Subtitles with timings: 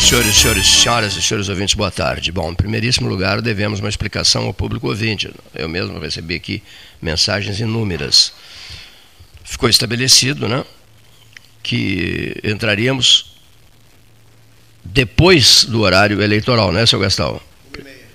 [0.00, 2.32] Senhores, senhores, senhoras e senhores ouvintes, boa tarde.
[2.32, 5.30] Bom, em primeiríssimo lugar, devemos uma explicação ao público ouvinte.
[5.54, 6.62] Eu mesmo recebi aqui
[7.00, 8.32] mensagens inúmeras.
[9.44, 10.64] Ficou estabelecido, né,
[11.62, 13.36] que entraríamos
[14.82, 17.40] depois do horário eleitoral, né, seu Gastão?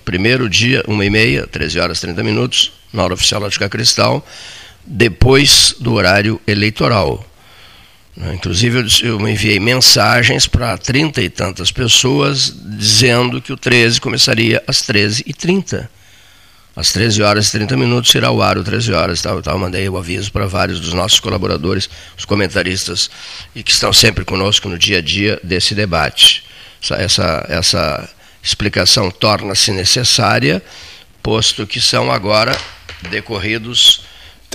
[0.04, 4.26] Primeiro dia, uma e meia, 13 horas 30 minutos, na hora oficial Ótica Cristal,
[4.86, 7.26] depois do horário eleitoral.
[8.16, 8.36] Né?
[8.36, 14.82] Inclusive, eu enviei mensagens para trinta e tantas pessoas dizendo que o 13 começaria às
[14.82, 15.88] 13h30.
[16.76, 19.22] Às 13 horas e 30 minutos será o ar, o 13 horas.
[19.22, 19.58] Tal, tal.
[19.58, 23.10] Mandei o aviso para vários dos nossos colaboradores, os comentaristas,
[23.55, 26.44] e que estão sempre conosco no dia a dia desse debate.
[26.82, 28.10] Essa, essa, essa
[28.44, 30.62] explicação torna-se necessária,
[31.24, 32.55] posto que são agora
[33.10, 34.05] decorridos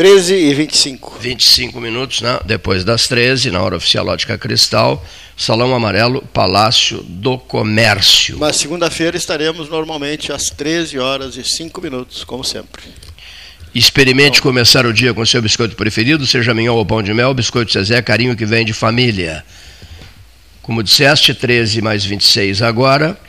[0.01, 1.19] 13 e 25.
[1.21, 2.41] 25 minutos, né?
[2.47, 5.05] depois das 13, na hora oficial Ótica Cristal,
[5.37, 8.39] Salão Amarelo, Palácio do Comércio.
[8.39, 12.83] Mas segunda-feira estaremos normalmente às 13 horas e 5 minutos, como sempre.
[13.74, 17.71] Experimente começar o dia com seu biscoito preferido, seja mignon ou pão de mel, biscoito
[17.71, 19.45] Zezé, carinho que vem de família.
[20.63, 23.21] Como disseste, 13 mais 26 agora.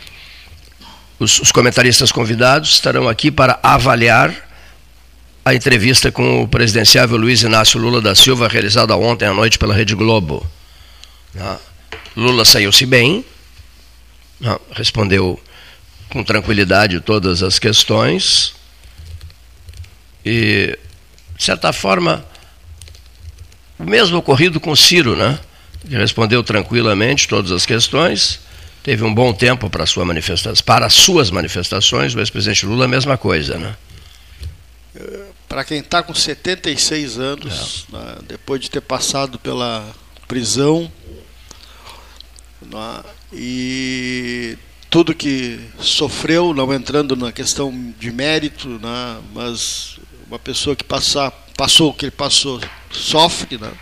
[1.19, 4.50] Os, os comentaristas convidados estarão aqui para avaliar
[5.43, 9.73] a entrevista com o presidenciável Luiz Inácio Lula da Silva, realizada ontem à noite pela
[9.73, 10.47] Rede Globo.
[11.33, 11.57] Né?
[12.15, 13.25] Lula saiu-se bem,
[14.39, 14.55] né?
[14.73, 15.41] respondeu
[16.09, 18.53] com tranquilidade todas as questões
[20.23, 20.77] e,
[21.35, 22.23] de certa forma,
[23.79, 25.39] o mesmo ocorrido com Ciro, né?
[25.87, 28.39] que respondeu tranquilamente todas as questões,
[28.83, 32.87] teve um bom tempo para, sua manifestação, para as suas manifestações, o ex-presidente Lula a
[32.87, 33.57] mesma coisa.
[33.57, 33.75] Né?
[35.51, 37.97] Para quem está com 76 anos, é.
[37.97, 39.85] né, depois de ter passado pela
[40.25, 40.89] prisão,
[42.61, 43.03] né,
[43.33, 44.57] e
[44.89, 51.31] tudo que sofreu, não entrando na questão de mérito, né, mas uma pessoa que passar,
[51.57, 53.73] passou o que ele passou, sofre, né,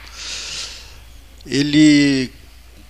[1.46, 2.32] ele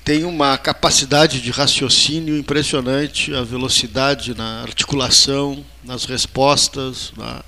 [0.05, 7.43] tem uma capacidade de raciocínio impressionante, a velocidade na articulação, nas respostas, na,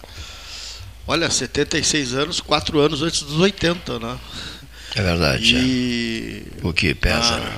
[1.07, 4.17] Olha, 76 anos, 4 anos antes dos 80, né?
[4.95, 5.55] É verdade.
[5.55, 6.67] E é.
[6.67, 7.53] o que pesa, né?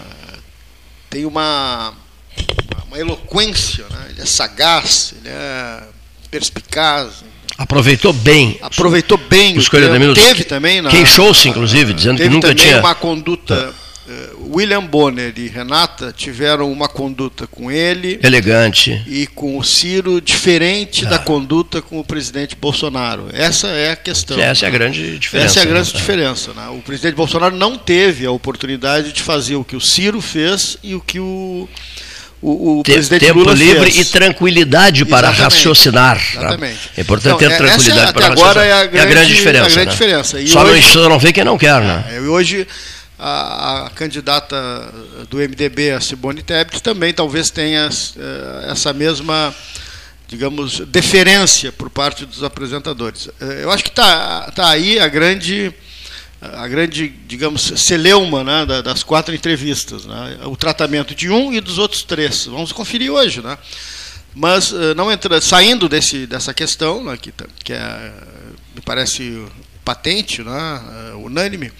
[1.09, 1.93] Tem uma,
[2.87, 4.07] uma eloquência, né?
[4.09, 5.83] Ele é sagaz, ele é
[6.31, 7.23] perspicaz.
[7.57, 8.57] Aproveitou bem.
[8.61, 9.57] Aproveitou bem.
[9.57, 10.81] Os o Teve também.
[10.81, 12.79] Na, Queixou-se, inclusive, dizendo que nunca tinha.
[12.79, 13.82] uma conduta eh,
[14.53, 18.19] William Bonner e Renata tiveram uma conduta com ele.
[18.21, 19.03] Elegante.
[19.07, 21.09] E com o Ciro diferente ah.
[21.09, 23.29] da conduta com o presidente Bolsonaro.
[23.33, 24.39] Essa é a questão.
[24.39, 25.47] Essa é a grande diferença.
[25.47, 25.99] Essa é a grande né?
[25.99, 26.53] diferença.
[26.53, 26.67] Né?
[26.69, 30.93] O presidente Bolsonaro não teve a oportunidade de fazer o que o Ciro fez e
[30.93, 31.67] o que o.
[32.45, 34.05] O, o presidente tempo Lula livre fez.
[34.05, 35.41] e tranquilidade para Exatamente.
[35.43, 36.17] raciocinar.
[36.17, 36.39] Tá?
[36.39, 36.79] Exatamente.
[36.97, 38.67] É importante então, ter tranquilidade essa, para agora raciocinar.
[38.67, 39.65] É a grande, é a grande diferença.
[39.65, 39.91] A grande né?
[39.91, 40.47] diferença.
[40.47, 42.03] Só hoje, não, não vê quem não quer, né?
[42.11, 42.67] É, hoje
[43.25, 44.93] a, a, candidata
[45.29, 49.55] do MDB, a Simone Tebet, também talvez tenha uh, essa mesma,
[50.27, 53.27] digamos, deferência por parte dos apresentadores.
[53.27, 55.73] Uh, eu acho que está tá aí a grande,
[56.41, 61.77] a grande, digamos, celeuma né, das quatro entrevistas, né, o tratamento de um e dos
[61.77, 62.45] outros três.
[62.45, 63.57] Vamos conferir hoje, né?
[64.35, 67.31] Mas uh, não entra, saindo desse, dessa questão, né, que,
[67.63, 68.13] que é,
[68.75, 69.45] me parece
[69.85, 70.81] patente, né,
[71.23, 71.71] unânime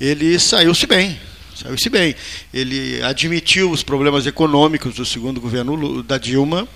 [0.00, 1.20] ele saiu-se bem.
[1.54, 2.14] Saiu-se bem.
[2.54, 6.66] Ele admitiu os problemas econômicos do segundo governo da Dilma,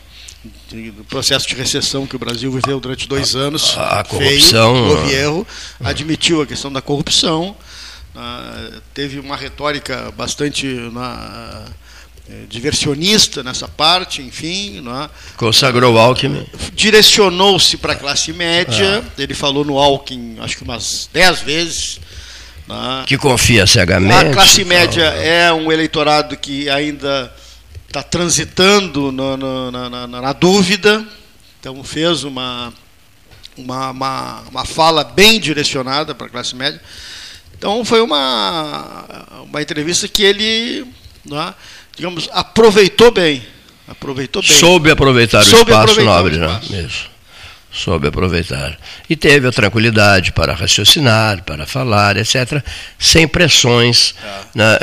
[0.70, 3.74] do processo de recessão que o Brasil viveu durante dois anos.
[3.78, 5.06] A, a corrupção.
[5.06, 5.46] Feio, erro.
[5.82, 7.56] Admitiu a questão da corrupção.
[8.14, 11.70] Uh, teve uma retórica bastante uh,
[12.46, 14.80] diversionista nessa parte, enfim.
[14.80, 16.46] Uh, Consagrou o Alckmin.
[16.74, 19.02] Direcionou-se para a classe média.
[19.04, 19.10] Ah.
[19.16, 22.00] Ele falou no Alckmin, acho que umas dez vezes
[22.66, 23.04] né?
[23.06, 24.14] Que confia cegamente.
[24.14, 27.32] A classe média é um eleitorado que ainda
[27.86, 31.04] está transitando no, no, na, na, na, dúvida,
[31.60, 32.72] então fez uma,
[33.56, 36.80] uma, uma, uma fala bem direcionada para a classe média.
[37.56, 39.04] Então foi uma,
[39.48, 40.86] uma entrevista que ele,
[41.24, 41.54] né,
[41.96, 43.46] digamos, aproveitou bem.
[43.86, 44.50] Aproveitou bem.
[44.50, 46.46] Soube aproveitar Soube o espaço aproveitar nobre, o né?
[46.46, 46.72] espaço.
[46.72, 46.82] né?
[46.82, 47.13] Isso.
[47.74, 48.78] Soube aproveitar.
[49.10, 52.62] E teve a tranquilidade para raciocinar, para falar, etc.,
[52.98, 54.14] sem pressões.
[54.24, 54.58] É.
[54.58, 54.78] Né?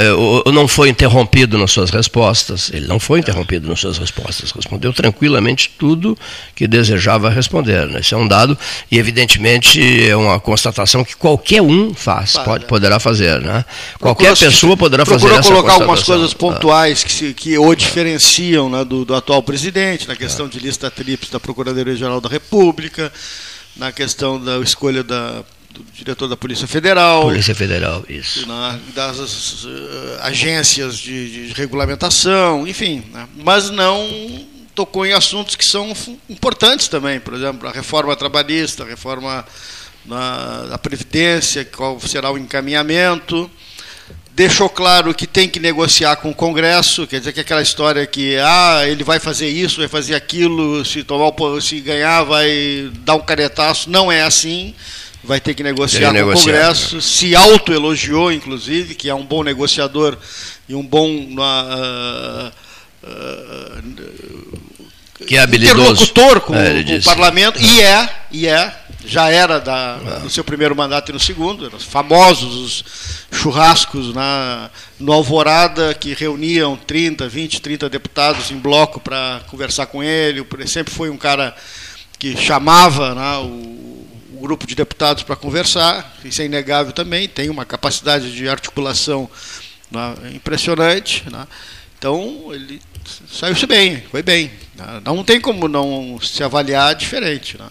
[0.53, 2.69] Não foi interrompido nas suas respostas.
[2.73, 4.51] Ele não foi interrompido nas suas respostas.
[4.51, 6.17] Respondeu tranquilamente tudo
[6.53, 7.87] que desejava responder.
[7.87, 8.01] Né?
[8.01, 8.57] Isso é um dado
[8.91, 13.39] e, evidentemente, é uma constatação que qualquer um faz, pode, poderá fazer.
[13.39, 13.63] Né?
[13.99, 18.83] Qualquer pessoa poderá fazer essa colocar algumas coisas pontuais que, se, que o diferenciam né,
[18.83, 20.49] do, do, atual presidente, na questão é.
[20.49, 23.13] de lista tríplice da Procuradoria-Geral da República Pública,
[23.75, 27.21] na questão da escolha da, do diretor da Polícia Federal.
[27.21, 28.47] Polícia Federal, isso.
[28.47, 29.67] Na, das uh,
[30.21, 33.03] agências de, de, regulamentação, enfim.
[33.13, 33.27] Né?
[33.35, 34.09] Mas não
[34.73, 35.93] tocou em assuntos que são
[36.27, 39.45] importantes também, por exemplo, a reforma trabalhista, a reforma
[40.03, 43.49] na, da Previdência, qual será o encaminhamento
[44.33, 48.37] deixou claro que tem que negociar com o Congresso, quer dizer que aquela história que
[48.37, 51.31] ah, ele vai fazer isso, vai fazer aquilo, se tomar
[51.61, 54.73] se ganhar vai dar um canetaço, não é assim.
[55.23, 57.01] Vai ter que negociar com negociar, o Congresso, né?
[57.01, 60.17] se autoelogiou, inclusive, que é um bom negociador
[60.67, 62.51] e um bom uh,
[63.03, 63.83] uh,
[65.27, 65.79] que é habilidoso.
[65.79, 68.73] interlocutor com, é, com o parlamento, e é, e é,
[69.05, 72.83] já era da, no seu primeiro mandato e no segundo, eram famosos os
[73.39, 74.69] churrascos na,
[74.99, 80.45] no Alvorada que reuniam 30, 20, 30 deputados em bloco para conversar com ele.
[80.53, 81.55] Ele sempre foi um cara
[82.19, 84.05] que chamava né, o,
[84.35, 89.29] o, grupo de deputados para conversar, isso é inegável também, tem uma capacidade de articulação
[89.89, 91.23] né, impressionante.
[91.31, 91.47] Né.
[91.97, 92.81] Então, ele
[93.27, 94.51] saiu-se bem, foi bem.
[94.75, 95.01] Né.
[95.03, 97.57] Não tem como não se avaliar diferente.
[97.57, 97.65] Né.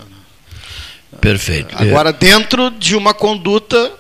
[1.21, 1.75] Perfeito.
[1.77, 3.93] Agora, dentro de uma conduta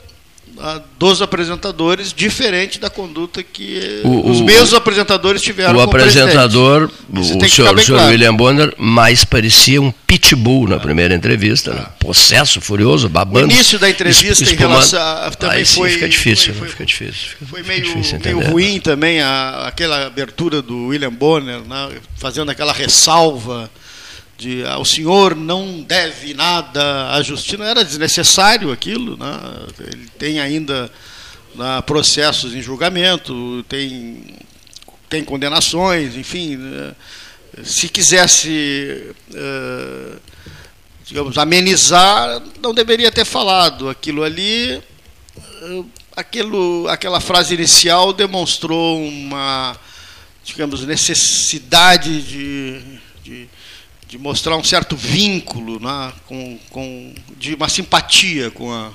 [0.99, 5.79] dos apresentadores, diferente da conduta que o, os mesmos apresentadores tiveram.
[5.79, 8.11] O apresentador, o, o senhor, o senhor claro.
[8.11, 11.87] William Bonner, mais parecia um pitbull na primeira entrevista, né?
[11.99, 13.49] possesso, furioso, babando.
[13.49, 16.87] O início da entrevista em relação a, também Aí, foi, fica difícil, foi, foi, fica
[16.87, 17.29] difícil.
[17.31, 21.89] Fica, foi meio, difícil meio ruim também a, aquela abertura do William Bonner, né?
[22.17, 23.71] fazendo aquela ressalva
[24.41, 29.39] de ah, o senhor não deve nada à justiça, era desnecessário aquilo, né?
[29.81, 30.91] ele tem ainda
[31.55, 34.39] né, processos em julgamento, tem,
[35.11, 36.95] tem condenações, enfim, né?
[37.63, 40.19] se quisesse, uh,
[41.05, 44.83] digamos, amenizar, não deveria ter falado aquilo ali,
[46.17, 49.77] aquilo, aquela frase inicial demonstrou uma,
[50.43, 52.81] digamos, necessidade de,
[53.23, 53.60] de
[54.11, 58.91] de mostrar um certo vínculo, né, com, com, de uma simpatia com a,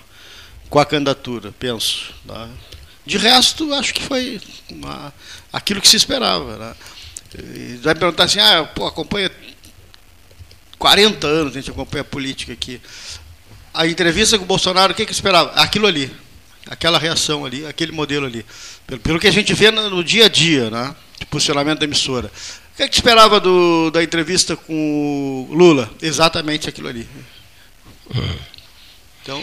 [0.69, 2.13] com a candidatura, penso.
[2.25, 2.49] Né.
[3.05, 5.13] De resto, acho que foi uma,
[5.53, 6.57] aquilo que se esperava.
[6.57, 6.75] Né.
[7.55, 9.31] E vai perguntar assim, ah, pô, acompanha
[10.77, 12.81] 40 anos, a gente acompanha a política aqui.
[13.73, 15.51] A entrevista com o Bolsonaro, o que, que esperava?
[15.51, 16.13] Aquilo ali,
[16.67, 18.45] aquela reação ali, aquele modelo ali.
[18.85, 21.85] Pelo, pelo que a gente vê no, no dia a dia, né, de posicionamento da
[21.85, 22.29] emissora.
[22.75, 25.89] O que, é que esperava do, da entrevista com o Lula?
[26.01, 27.07] Exatamente aquilo ali.
[29.23, 29.41] Então,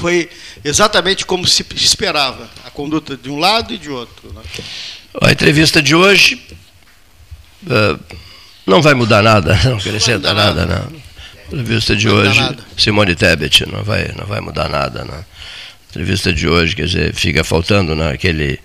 [0.00, 0.30] foi
[0.64, 4.32] exatamente como se esperava, a conduta de um lado e de outro.
[4.32, 4.40] Né?
[5.20, 6.40] A entrevista de hoje
[7.64, 8.16] uh,
[8.66, 11.00] não vai mudar nada, não acrescenta nada, nada, não.
[11.52, 12.40] A entrevista de hoje,
[12.78, 15.04] Simone Tebet, não vai, não vai mudar nada.
[15.04, 15.14] Não.
[15.14, 15.24] A
[15.90, 18.52] entrevista de hoje, quer dizer, fica faltando naquele.
[18.52, 18.58] Né,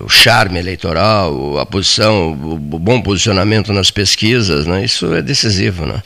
[0.00, 6.02] o charme eleitoral, a posição, o bom posicionamento nas pesquisas, né, isso é decisivo, né?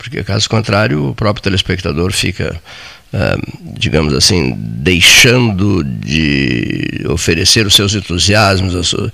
[0.00, 2.58] porque caso contrário o próprio telespectador fica,
[3.12, 3.36] é,
[3.78, 9.12] digamos assim, deixando de oferecer os seus entusiasmos, a sua,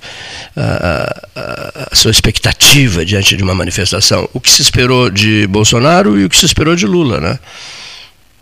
[0.55, 4.29] a sua expectativa diante de uma manifestação.
[4.33, 7.37] O que se esperou de Bolsonaro e o que se esperou de Lula, né?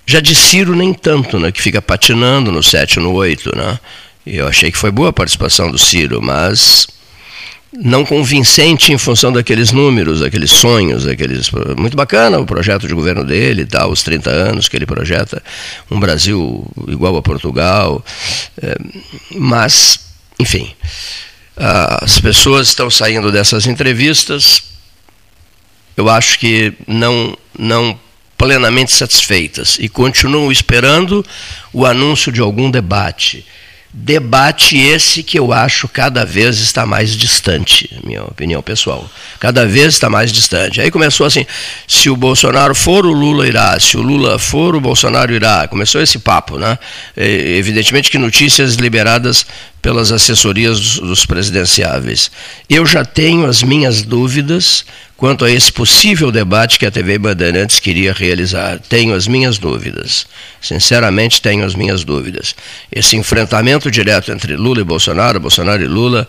[0.05, 1.51] Já de Ciro nem tanto, né?
[1.51, 3.79] Que fica patinando no 7 no 8, né?
[4.25, 6.87] Eu achei que foi boa a participação do Ciro, mas
[7.71, 13.23] não convincente em função daqueles números, aqueles sonhos, aqueles muito bacana o projeto de governo
[13.23, 15.43] dele, tá, os 30 anos que ele projeta,
[15.91, 18.03] um Brasil igual a Portugal,
[18.61, 18.75] é,
[19.31, 19.99] mas,
[20.39, 20.73] enfim,
[21.55, 24.63] as pessoas estão saindo dessas entrevistas,
[25.95, 27.97] eu acho que não não
[28.37, 31.25] plenamente satisfeitas e continuam esperando
[31.71, 33.45] o anúncio de algum debate
[33.97, 39.09] Debate esse que eu acho cada vez está mais distante, minha opinião pessoal.
[39.39, 40.81] Cada vez está mais distante.
[40.81, 41.45] Aí começou assim:
[41.87, 43.79] se o Bolsonaro for, o Lula irá.
[43.79, 45.65] Se o Lula for, o Bolsonaro irá.
[45.69, 46.77] Começou esse papo, né?
[47.15, 49.45] Evidentemente que notícias liberadas
[49.85, 52.31] pelas assessorias dos, dos presidenciáveis.
[52.67, 54.83] Eu já tenho as minhas dúvidas
[55.15, 58.79] quanto a esse possível debate que a TV Bandeirantes queria realizar.
[58.79, 60.25] Tenho as minhas dúvidas.
[60.59, 62.55] Sinceramente, tenho as minhas dúvidas.
[62.91, 66.27] Esse enfrentamento direto entre Lula e Bolsonaro, Bolsonaro e Lula,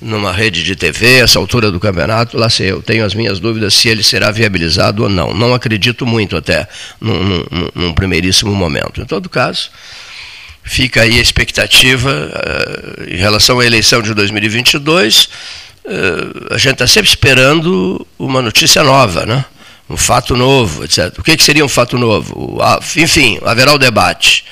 [0.00, 3.74] numa rede de TV, essa altura do campeonato, lá sei eu, tenho as minhas dúvidas
[3.74, 5.34] se ele será viabilizado ou não.
[5.34, 6.68] Não acredito muito até,
[7.00, 9.00] num, num, num primeiríssimo momento.
[9.00, 9.70] Em todo caso,
[10.62, 15.24] fica aí a expectativa uh, em relação à eleição de 2022.
[15.84, 19.44] Uh, a gente está sempre esperando uma notícia nova, né?
[19.90, 21.12] um fato novo, etc.
[21.18, 22.58] O que, que seria um fato novo?
[22.96, 24.44] Enfim, haverá o debate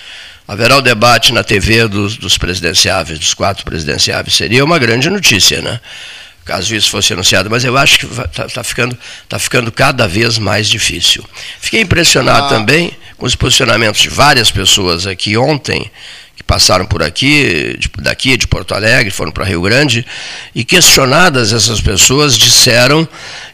[0.46, 4.34] haverá o debate na TV dos, dos presidenciáveis, dos quatro presidenciáveis.
[4.34, 5.78] Seria uma grande notícia, né?
[6.44, 8.98] caso isso fosse anunciado, mas eu acho que está tá ficando,
[9.28, 11.24] tá ficando cada vez mais difícil.
[11.60, 12.48] Fiquei impressionado ah.
[12.48, 12.90] também
[13.20, 15.90] com os posicionamentos de várias pessoas aqui ontem,
[16.34, 20.06] que passaram por aqui, de, daqui de Porto Alegre, foram para Rio Grande,
[20.54, 23.06] e questionadas essas pessoas disseram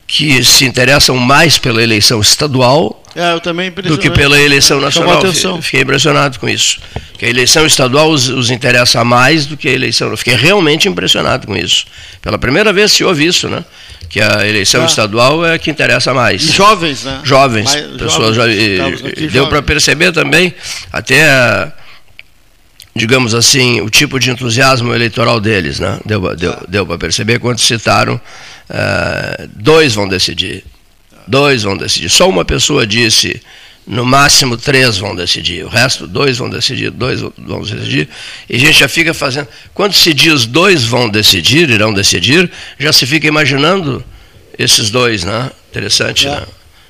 [0.07, 3.35] que se interessam mais pela eleição estadual é,
[3.83, 5.21] do que pela eleição nacional.
[5.61, 6.79] Fiquei impressionado com isso.
[7.19, 10.11] Que a eleição estadual os, os, interessa mais do que a eleição.
[10.11, 11.87] Eu fiquei realmente impressionado com isso.
[12.23, 13.65] Pela primeira vez se ouve isso, né?
[14.09, 14.87] Que a eleição ah.
[14.87, 16.43] estadual é a que interessa mais.
[16.43, 17.21] E jovens, né?
[17.25, 20.55] Jovens, mais, pessoas jovens, já, deu para perceber também
[20.93, 21.73] até
[22.95, 25.99] digamos assim, o tipo de entusiasmo eleitoral deles, né?
[26.07, 26.65] Deu, deu, ah.
[26.67, 28.19] deu para perceber quando citaram
[28.69, 30.65] Uh, dois vão decidir.
[31.27, 32.09] Dois vão decidir.
[32.09, 33.41] Só uma pessoa disse,
[33.87, 35.65] no máximo três vão decidir.
[35.65, 38.09] O resto, dois vão decidir, dois vão decidir.
[38.49, 39.49] E a gente já fica fazendo.
[39.73, 44.05] Quando se diz dois vão decidir, irão decidir, já se fica imaginando
[44.59, 45.53] esses dois, né?
[45.71, 46.31] Interessante, é.
[46.31, 46.47] né?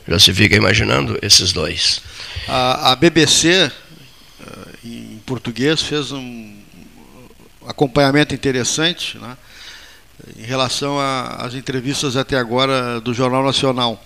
[0.08, 2.00] Já se fica imaginando esses dois.
[2.48, 3.70] A, a BBC, eh,
[4.84, 6.54] em português, fez um
[7.66, 9.36] acompanhamento interessante, né?
[10.38, 14.02] em relação às entrevistas até agora do Jornal Nacional.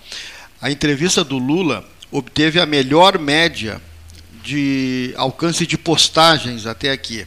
[0.61, 3.81] A entrevista do Lula obteve a melhor média
[4.43, 7.27] de alcance de postagens até aqui.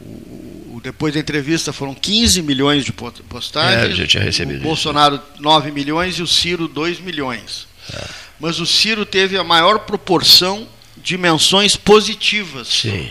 [0.00, 3.92] O, depois da entrevista foram 15 milhões de postagens.
[3.92, 7.66] É, já tinha recebido o Bolsonaro 9 milhões e o Ciro 2 milhões.
[7.92, 8.04] É.
[8.38, 12.68] Mas o Ciro teve a maior proporção de menções positivas.
[12.68, 13.10] Sim.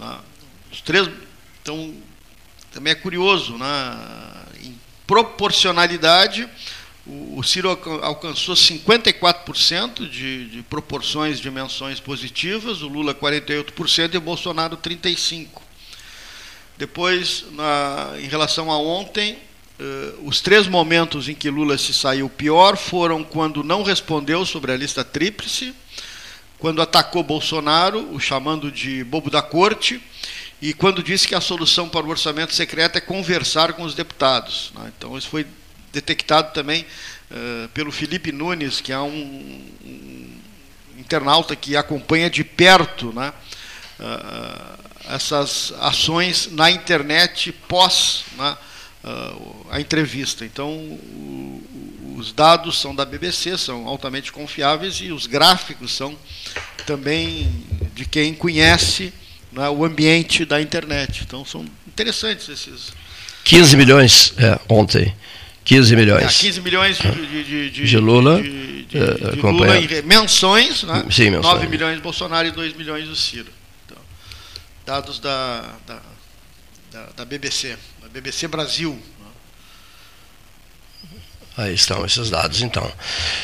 [0.00, 0.20] Ah,
[0.70, 1.08] os três.
[1.62, 1.94] Então,
[2.72, 3.96] também é curioso, né?
[4.62, 4.74] em
[5.06, 6.48] proporcionalidade,
[7.06, 7.70] o, Ciro
[8.02, 15.48] alcançou 54% de, de proporções de menções positivas, o Lula 48% e o Bolsonaro 35%.
[16.76, 19.38] Depois, na, em relação a ontem,
[19.80, 24.72] uh, os três momentos em que Lula se saiu pior foram quando não respondeu sobre
[24.72, 25.72] a lista tríplice,
[26.58, 30.02] quando atacou Bolsonaro, o chamando de bobo da corte,
[30.60, 34.72] e quando disse que a solução para o orçamento secreto é conversar com os deputados.
[34.74, 34.92] Né?
[34.96, 35.46] Então, isso foi
[35.96, 36.84] detectado também
[37.30, 40.38] uh, pelo Felipe Nunes, que é um, um,
[40.98, 43.32] internauta que acompanha de perto né,
[43.98, 48.56] uh, essas ações na internet pós né,
[49.04, 50.44] uh, a entrevista.
[50.44, 56.16] Então, o, os dados são da BBC, são altamente confiáveis e os gráficos são
[56.84, 57.50] também
[57.94, 59.12] de quem conhece
[59.50, 61.22] né, o ambiente da internet.
[61.26, 62.92] Então são interessantes esses.
[63.44, 65.14] 15 milhões é, ontem.
[65.66, 66.22] 15 milhões.
[66.22, 68.40] É, 15 milhões de, de, de, de, de Lula.
[68.40, 71.04] De, de, de Lula em menções, né?
[71.10, 71.54] Sim, menções.
[71.54, 73.48] 9 milhões do Bolsonaro e 2 milhões do Ciro.
[73.84, 73.98] Então,
[74.86, 75.98] dados da, da,
[76.92, 78.96] da, da BBC, da BBC Brasil.
[81.56, 82.88] Aí estão esses dados, então.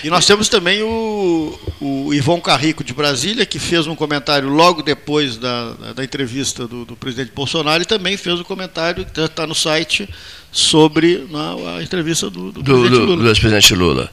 [0.05, 4.83] E nós temos também o, o Ivon Carrico, de Brasília, que fez um comentário logo
[4.83, 9.45] depois da, da entrevista do, do presidente Bolsonaro e também fez um comentário que está
[9.47, 10.09] no site
[10.53, 13.17] sobre né, a entrevista do, do, do presidente Lula.
[13.17, 14.11] Do, ex-presidente Lula.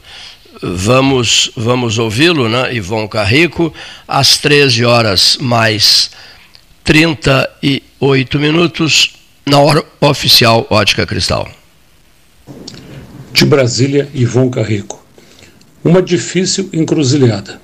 [0.62, 3.72] Vamos, vamos ouvi-lo, né, Ivon Carrico,
[4.08, 6.10] às 13 horas mais
[6.82, 9.14] 38 minutos,
[9.46, 11.48] na hora oficial Ótica Cristal.
[13.32, 15.04] De Brasília, Ivon Carrico.
[15.84, 17.60] Uma difícil encruzilhada.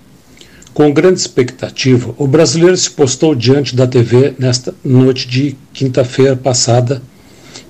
[0.72, 7.02] Com grande expectativa, o brasileiro se postou diante da TV nesta noite de quinta-feira passada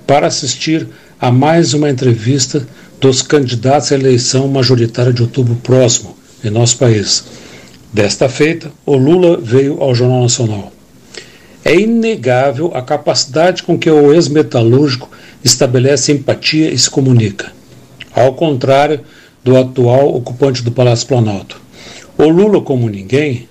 [0.07, 0.87] para assistir
[1.21, 2.67] a mais uma entrevista
[3.01, 7.25] dos candidatos à eleição majoritária de outubro próximo em nosso país.
[7.93, 10.73] Desta feita, o Lula veio ao Jornal Nacional.
[11.65, 15.11] É inegável a capacidade com que o ex-metalúrgico
[15.43, 17.57] estabelece empatia e se comunica
[18.17, 19.01] ao contrário
[19.45, 21.61] do atual ocupante do Palácio Planalto.
[22.17, 23.47] O Lula, como ninguém,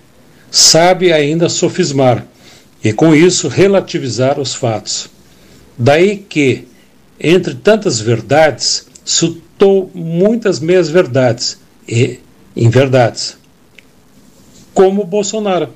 [0.49, 2.25] sabe ainda sofismar
[2.83, 5.07] e, com isso, relativizar os fatos.
[5.77, 6.67] Daí que,
[7.19, 12.19] entre tantas verdades, sutou muitas meias-verdades e
[12.55, 13.37] inverdades.
[14.73, 15.69] Como Bolsonaro,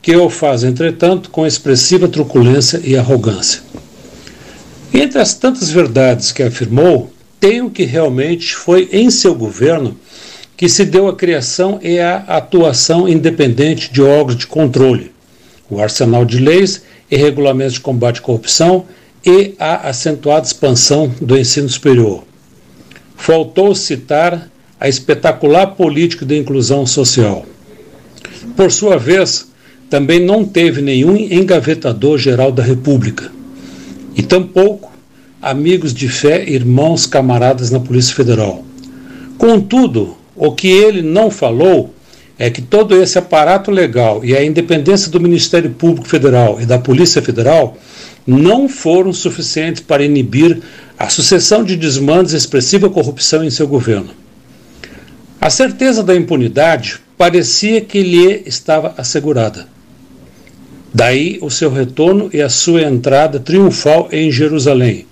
[0.00, 3.62] que o faz, entretanto, com expressiva truculência e arrogância.
[4.92, 9.98] Entre as tantas verdades que afirmou, tem o que realmente foi em seu governo
[10.56, 15.12] que se deu a criação e a atuação independente de órgãos de controle,
[15.68, 18.86] o arsenal de leis e regulamentos de combate à corrupção
[19.24, 22.24] e a acentuada expansão do ensino superior.
[23.16, 27.46] Faltou citar a espetacular política de inclusão social.
[28.56, 29.50] Por sua vez,
[29.88, 33.30] também não teve nenhum engavetador geral da República,
[34.16, 34.92] e tampouco
[35.40, 38.64] amigos de fé, irmãos, camaradas na Polícia Federal.
[39.36, 41.94] Contudo, o que ele não falou
[42.38, 46.78] é que todo esse aparato legal e a independência do Ministério Público Federal e da
[46.78, 47.76] Polícia Federal
[48.26, 50.60] não foram suficientes para inibir
[50.98, 54.10] a sucessão de desmandos e expressiva corrupção em seu governo.
[55.40, 59.68] A certeza da impunidade parecia que lhe estava assegurada.
[60.92, 65.06] Daí o seu retorno e a sua entrada triunfal em Jerusalém.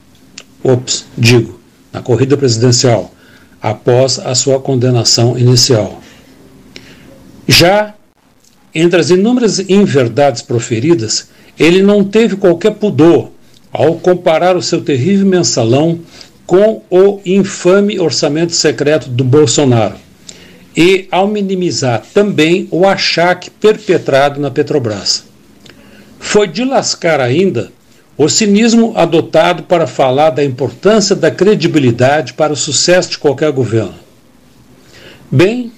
[0.62, 1.60] Ops, digo,
[1.92, 3.12] na corrida presidencial
[3.60, 6.02] após a sua condenação inicial.
[7.46, 7.94] Já
[8.74, 11.28] entre as inúmeras inverdades proferidas,
[11.62, 13.30] ele não teve qualquer pudor
[13.72, 16.00] ao comparar o seu terrível mensalão
[16.44, 19.94] com o infame orçamento secreto do Bolsonaro
[20.76, 25.24] e ao minimizar também o achaque perpetrado na Petrobras.
[26.18, 27.70] Foi de lascar ainda
[28.18, 33.94] o cinismo adotado para falar da importância da credibilidade para o sucesso de qualquer governo.
[35.30, 35.72] Bem,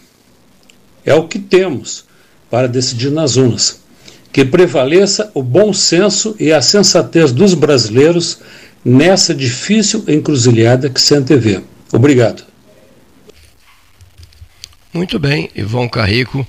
[1.04, 2.06] é o que temos
[2.50, 3.83] para decidir nas urnas.
[4.34, 8.40] Que prevaleça o bom senso e a sensatez dos brasileiros
[8.84, 11.62] nessa difícil encruzilhada que se antevê.
[11.92, 12.42] Obrigado.
[14.92, 16.44] Muito bem, Ivon Carrico,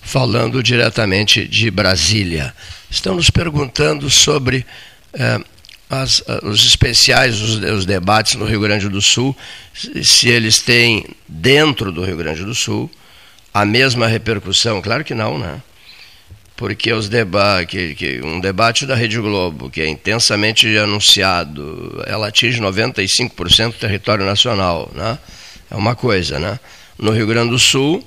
[0.00, 2.54] falando diretamente de Brasília.
[2.88, 4.64] Estão nos perguntando sobre
[5.12, 5.40] é,
[5.90, 9.36] as, os especiais, os, os, debates no Rio Grande do Sul,
[9.74, 12.88] se eles têm dentro do Rio Grande do Sul
[13.52, 14.80] a mesma repercussão?
[14.80, 15.60] Claro que não, né?
[16.56, 22.28] Porque os deba que, que um debate da Rede Globo, que é intensamente anunciado, ela
[22.28, 25.18] atinge 95% do território nacional, né?
[25.70, 26.58] É uma coisa, né?
[26.98, 28.02] No Rio Grande do Sul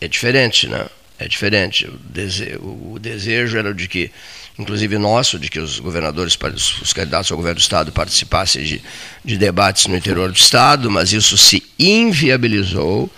[0.00, 0.86] é diferente, né?
[1.16, 1.86] É diferente.
[1.86, 4.10] O, dese o desejo era de que
[4.58, 6.38] inclusive nosso, de que os governadores,
[6.80, 8.82] os candidatos ao governo do Estado participassem de,
[9.24, 13.10] de debates no interior do Estado, mas isso se inviabilizou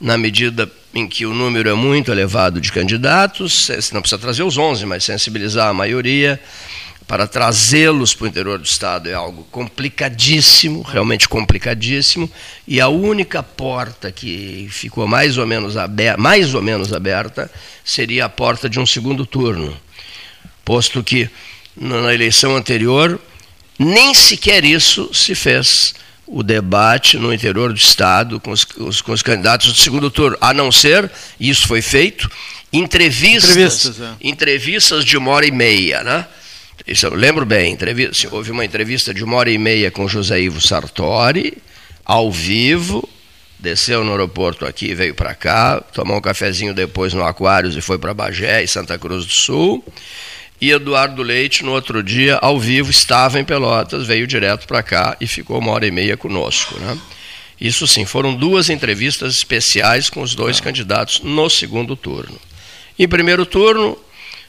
[0.00, 4.56] na medida em que o número é muito elevado de candidatos, não precisa trazer os
[4.56, 6.40] 11, mas sensibilizar a maioria
[7.06, 12.30] para trazê-los para o interior do Estado é algo complicadíssimo, realmente complicadíssimo,
[12.66, 17.50] e a única porta que ficou mais ou menos aberta, mais ou menos aberta
[17.84, 19.76] seria a porta de um segundo turno
[20.64, 21.28] posto que
[21.76, 23.20] na eleição anterior
[23.78, 25.94] nem sequer isso se fez
[26.26, 30.54] o debate no interior do Estado com os, com os candidatos do segundo turno, a
[30.54, 32.30] não ser, isso foi feito,
[32.72, 34.14] entrevistas, entrevistas, é.
[34.20, 36.26] entrevistas de uma hora e meia, né?
[36.86, 40.40] Isso eu lembro bem, entrevista, houve uma entrevista de uma hora e meia com José
[40.40, 41.56] Ivo Sartori,
[42.04, 43.08] ao vivo,
[43.58, 47.98] desceu no aeroporto aqui, veio para cá, tomou um cafezinho depois no Aquários e foi
[47.98, 49.84] para Bagé e Santa Cruz do Sul.
[50.60, 55.16] E Eduardo Leite, no outro dia, ao vivo, estava em Pelotas, veio direto para cá
[55.20, 56.78] e ficou uma hora e meia conosco.
[56.78, 56.98] Né?
[57.60, 60.62] Isso sim, foram duas entrevistas especiais com os dois ah.
[60.62, 62.38] candidatos no segundo turno.
[62.98, 63.98] Em primeiro turno,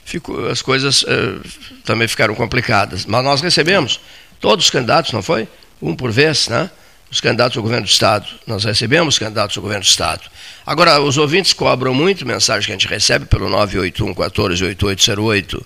[0.04, 1.41] ficou, as coisas uh,
[1.84, 3.06] também ficaram complicadas.
[3.06, 4.00] Mas nós recebemos
[4.39, 5.48] todos os candidatos, não foi?
[5.82, 6.70] Um por vez, né?
[7.12, 8.28] Os candidatos ao governo do Estado.
[8.46, 10.22] Nós recebemos candidatos ao governo do Estado.
[10.65, 15.65] Agora, os ouvintes cobram muito mensagem que a gente recebe pelo 981 14 8808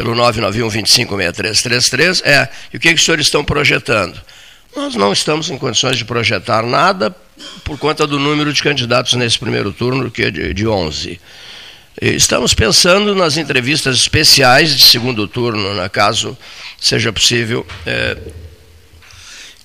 [0.00, 4.18] pelo 991 256333 é: e o que, que os senhores estão projetando?
[4.74, 7.14] Nós não estamos em condições de projetar nada
[7.62, 11.20] por conta do número de candidatos nesse primeiro turno, que é de, de 11.
[12.00, 16.38] Estamos pensando nas entrevistas especiais de segundo turno, na caso
[16.80, 18.16] seja possível é,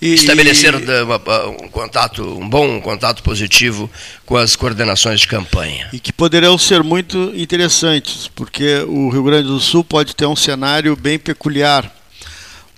[0.05, 3.89] e, estabelecer um contato, um bom contato positivo
[4.25, 5.89] com as coordenações de campanha.
[5.91, 10.35] E que poderão ser muito interessantes, porque o Rio Grande do Sul pode ter um
[10.35, 11.91] cenário bem peculiar.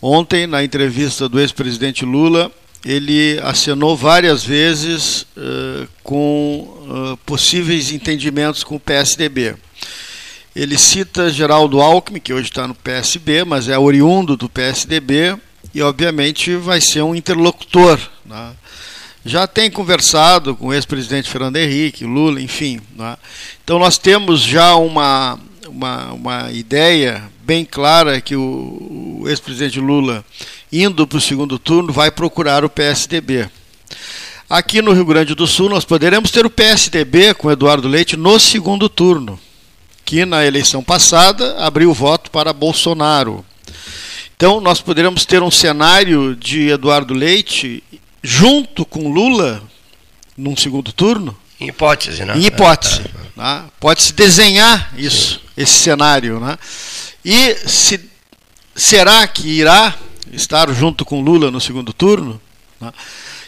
[0.01, 2.51] Ontem, na entrevista do ex-presidente Lula,
[2.85, 9.55] ele acenou várias vezes uh, com uh, possíveis entendimentos com o PSDB.
[10.55, 15.37] ele cita Geraldo Alckmin, que hoje está no PSB, mas é oriundo do PSDB
[15.73, 17.99] e, obviamente, vai ser um interlocutor.
[18.25, 18.51] Né?
[19.25, 22.79] Já tem conversado com o ex-presidente Fernando Henrique, Lula, enfim.
[22.95, 23.17] Né?
[23.63, 30.23] Então, nós temos já uma, uma, uma ideia bem clara que o, o ex-presidente Lula,
[30.71, 33.49] indo para o segundo turno, vai procurar o PSDB.
[34.49, 38.39] Aqui no Rio Grande do Sul, nós poderemos ter o PSDB com Eduardo Leite no
[38.39, 39.39] segundo turno
[40.07, 43.43] que na eleição passada abriu o voto para Bolsonaro.
[44.37, 47.83] Então, nós poderíamos ter um cenário de Eduardo Leite
[48.21, 49.63] junto com Lula
[50.37, 51.35] num segundo turno?
[51.59, 52.37] Em hipótese, né?
[52.37, 53.01] Em hipótese.
[53.01, 53.41] É.
[53.41, 53.63] Né?
[53.79, 55.39] Pode-se desenhar isso, Sim.
[55.57, 56.39] esse cenário.
[56.39, 56.55] Né?
[57.25, 57.99] E se,
[58.75, 59.95] será que irá
[60.31, 62.39] estar junto com Lula no segundo turno?
[62.79, 62.93] Né?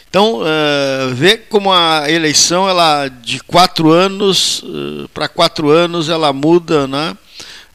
[0.08, 6.32] Então, uh, vê como a eleição, ela de quatro anos uh, para quatro anos, ela
[6.32, 7.16] muda né,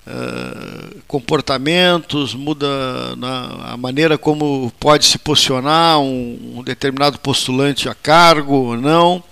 [0.08, 2.68] uh, comportamentos, muda
[3.16, 3.28] né,
[3.66, 9.24] a maneira como pode se posicionar um, um determinado postulante a cargo ou não.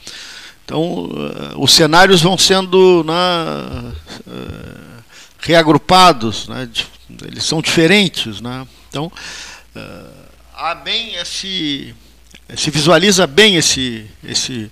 [0.66, 1.10] Então,
[1.58, 3.92] os cenários vão sendo né,
[5.40, 6.70] reagrupados, né,
[7.26, 8.40] eles são diferentes.
[8.40, 8.66] Né?
[8.88, 9.12] Então,
[10.56, 11.94] há bem esse
[12.56, 14.72] se visualiza bem esse, esse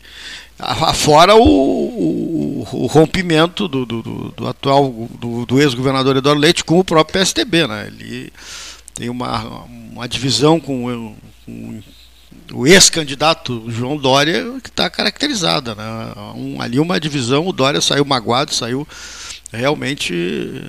[0.61, 4.01] afora o, o, o rompimento do, do,
[4.35, 7.87] do atual do, do ex-governador Eduardo Leite com o próprio PSDB, né?
[7.87, 8.31] Ele
[8.93, 11.81] tem uma, uma divisão com, com
[12.53, 15.83] o ex-candidato João Dória que está caracterizada, né?
[16.35, 18.87] Um, ali uma divisão, o Dória saiu magoado, saiu
[19.51, 20.61] realmente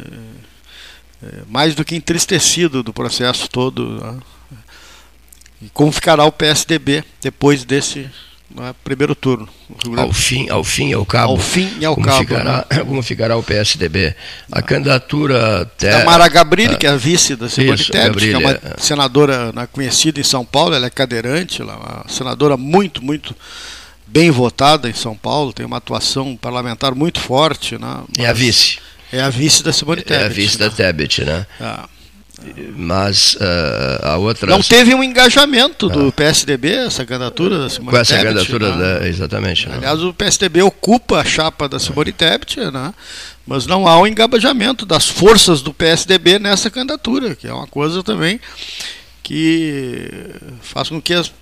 [1.22, 4.00] é, mais do que entristecido do processo todo.
[4.00, 4.18] Né?
[5.62, 8.10] E como ficará o PSDB depois desse
[8.60, 9.48] é, primeiro turno?
[9.96, 11.32] Ao fim, ao fim e ao cabo.
[11.32, 12.20] Ao fim e ao como cabo.
[12.20, 12.84] Ficará, né?
[12.84, 14.14] Como ficará o PSDB?
[14.50, 14.62] A ah.
[14.62, 15.70] candidatura.
[15.78, 18.60] Da Mara Gabrilli, que é a vice da Simone Tebet, que é uma é.
[18.78, 23.34] senadora né, conhecida em São Paulo, ela é cadeirante, ela é uma senadora muito, muito
[24.06, 27.78] bem votada em São Paulo, tem uma atuação parlamentar muito forte.
[27.78, 28.78] Né, é a vice.
[29.12, 30.22] É a vice da Simone Tebet.
[30.22, 30.68] É a vice né?
[30.68, 31.46] da Tebet, né?
[31.60, 31.88] Ah.
[32.74, 34.50] Mas uh, a outra.
[34.50, 36.12] Não teve um engajamento do ah.
[36.12, 39.00] PSDB, essa candidatura da Simone Com essa Tebet, candidatura, né?
[39.00, 39.68] da, exatamente.
[39.68, 39.76] Né?
[39.76, 42.94] Aliás, o PSDB ocupa a chapa da Simone Tebet, né?
[43.46, 48.02] mas não há um engajamento das forças do PSDB nessa candidatura, que é uma coisa
[48.02, 48.40] também
[49.22, 50.10] que
[50.62, 51.32] faz com que as,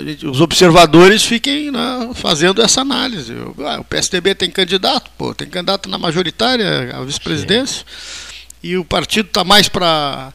[0.00, 3.32] gente, os observadores fiquem né, fazendo essa análise.
[3.64, 7.84] Ah, o PSDB tem candidato, pô, tem candidato na majoritária, a vice-presidência
[8.64, 10.32] e o partido está mais para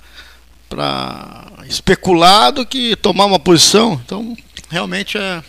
[0.69, 3.99] para especular do que tomar uma posição.
[4.05, 4.37] Então,
[4.69, 5.43] realmente é,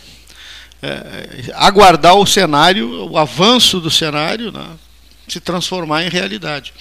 [0.81, 4.67] é, aguardar o cenário, o avanço do cenário, né,
[5.27, 6.73] se transformar em realidade.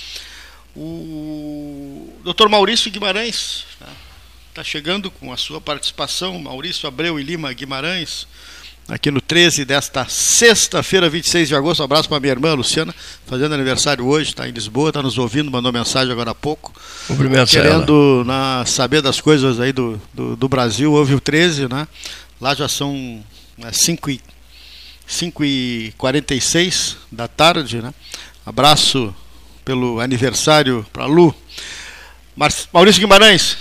[0.74, 2.48] O Dr.
[2.48, 3.92] Maurício Guimarães está né,
[4.54, 8.26] tá chegando com a sua participação, Maurício Abreu e Lima Guimarães,
[8.90, 11.80] aqui no 13 desta sexta-feira, 26 de agosto.
[11.80, 15.50] Um abraço para minha irmã Luciana, fazendo aniversário hoje, está em Lisboa, está nos ouvindo,
[15.50, 16.74] mandou mensagem agora há pouco.
[17.06, 21.86] Cumprimento Querendo na, saber das coisas aí do, do, do, Brasil, houve o 13, né?
[22.40, 23.22] Lá já são
[23.56, 24.20] né, 5 e,
[25.06, 27.94] 5 e 46 da tarde, né?
[28.44, 29.14] Abraço
[29.64, 31.34] pelo aniversário para Lu.
[32.72, 33.56] Maurício Guimarães,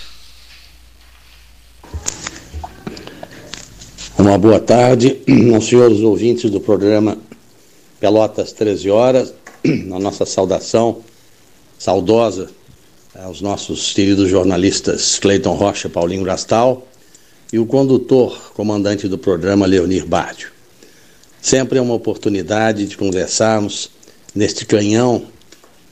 [4.19, 5.21] Uma boa tarde
[5.55, 7.17] aos senhores ouvintes do programa
[8.01, 10.97] Pelotas 13 Horas, a nossa saudação
[11.77, 12.49] saudosa
[13.15, 16.85] aos nossos queridos jornalistas Cleiton Rocha, Paulinho Gastal
[17.53, 20.51] e o condutor, comandante do programa Leonir Bádio.
[21.41, 23.89] Sempre é uma oportunidade de conversarmos
[24.35, 25.27] neste canhão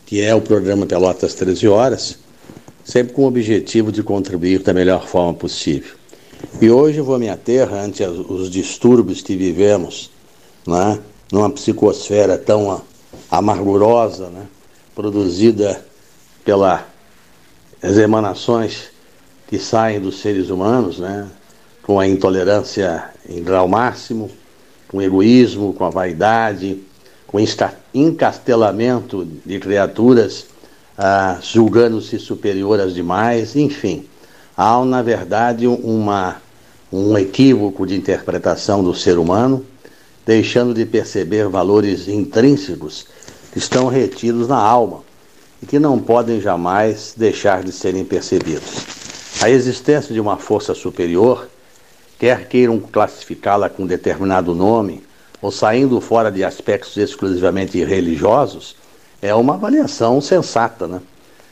[0.05, 2.19] que é o programa Pelotas 13 Horas,
[2.83, 5.95] sempre com o objetivo de contribuir da melhor forma possível.
[6.59, 10.09] E hoje vou me ater ante os distúrbios que vivemos,
[10.65, 10.99] né,
[11.31, 12.81] numa psicosfera tão
[13.29, 14.47] amargurosa, né,
[14.95, 15.85] produzida
[16.43, 16.81] pelas
[17.83, 18.89] emanações
[19.47, 21.27] que saem dos seres humanos, né,
[21.83, 24.27] com a intolerância em grau máximo,
[24.87, 26.81] com o egoísmo, com a vaidade,
[27.27, 27.45] com o
[27.93, 30.47] encastelamento de criaturas
[30.97, 34.07] ah, julgando-se superior às demais, enfim.
[34.57, 36.41] Há, na verdade, uma,
[36.91, 39.65] um equívoco de interpretação do ser humano,
[40.25, 43.05] deixando de perceber valores intrínsecos
[43.51, 45.03] que estão retidos na alma
[45.61, 48.85] e que não podem jamais deixar de serem percebidos.
[49.41, 51.47] A existência de uma força superior,
[52.17, 55.03] quer queiram classificá-la com determinado nome,
[55.41, 58.75] ou saindo fora de aspectos exclusivamente religiosos,
[59.21, 61.01] é uma avaliação sensata, né?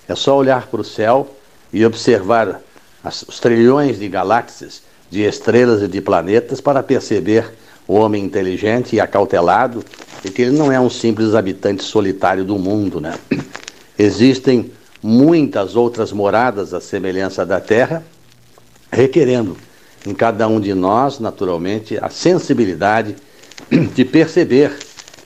[0.08, 1.28] É só olhar para o céu
[1.72, 2.62] e observar
[3.04, 7.54] as, os trilhões de galáxias, de estrelas e de planetas para perceber
[7.88, 9.84] o homem inteligente e acautelado
[10.24, 13.14] e que ele não é um simples habitante solitário do mundo, né?
[13.98, 18.04] Existem muitas outras moradas à semelhança da Terra,
[18.92, 19.56] requerendo
[20.06, 23.16] em cada um de nós, naturalmente, a sensibilidade
[23.94, 24.76] de perceber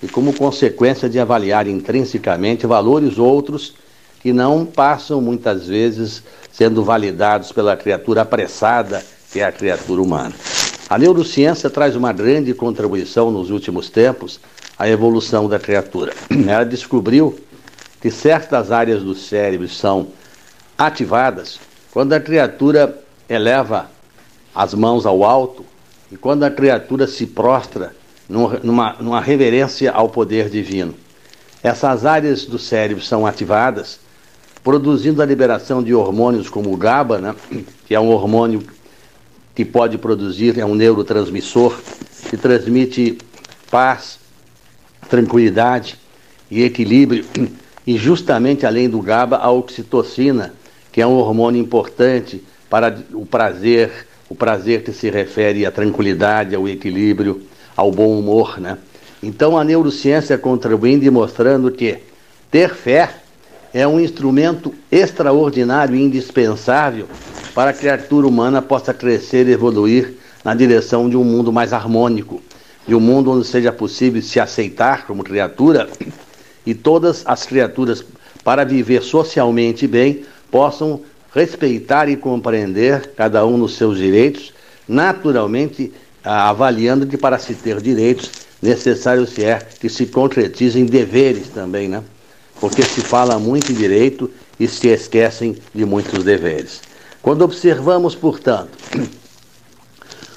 [0.04, 3.74] e, como consequência, de avaliar intrinsecamente valores outros
[4.22, 10.34] que não passam muitas vezes sendo validados pela criatura apressada que é a criatura humana.
[10.89, 14.39] A neurociência traz uma grande contribuição nos últimos tempos
[14.78, 16.13] à evolução da criatura.
[16.48, 17.39] Ela descobriu
[18.02, 20.08] que certas áreas do cérebro são
[20.78, 21.60] ativadas
[21.92, 23.92] quando a criatura eleva
[24.56, 25.65] as mãos ao alto
[26.12, 27.94] e quando a criatura se prostra
[28.28, 30.96] numa, numa reverência ao poder divino.
[31.62, 34.00] Essas áreas do cérebro são ativadas,
[34.63, 37.36] produzindo a liberação de hormônios como o GABA, né,
[37.86, 38.63] que é um hormônio
[39.60, 41.78] que pode produzir, é um neurotransmissor
[42.30, 43.17] que transmite
[43.69, 44.17] paz,
[45.10, 45.98] tranquilidade
[46.50, 47.26] e equilíbrio.
[47.86, 50.54] E justamente além do GABA, a oxitocina,
[50.93, 56.56] que é um hormônio importante para o prazer, o prazer que se refere à tranquilidade,
[56.56, 57.41] ao equilíbrio,
[57.76, 58.78] ao bom humor, né?
[59.22, 61.98] Então a neurociência contribuindo e mostrando que
[62.50, 63.13] ter fé
[63.74, 67.10] é um instrumento extraordinário e indispensável
[67.60, 70.13] para que a criatura humana possa crescer e evoluir
[70.45, 72.41] na direção de um mundo mais harmônico,
[72.88, 75.89] de um mundo onde seja possível se aceitar como criatura
[76.65, 78.02] e todas as criaturas,
[78.45, 81.02] para viver socialmente bem, possam
[81.36, 84.54] respeitar e compreender cada um nos seus direitos,
[84.88, 85.91] naturalmente
[86.24, 92.02] avaliando que para se ter direitos, necessário se é que se concretizem deveres também, né?
[92.62, 96.88] Porque se fala muito em direito e se esquecem de muitos deveres.
[97.22, 98.78] Quando observamos, portanto,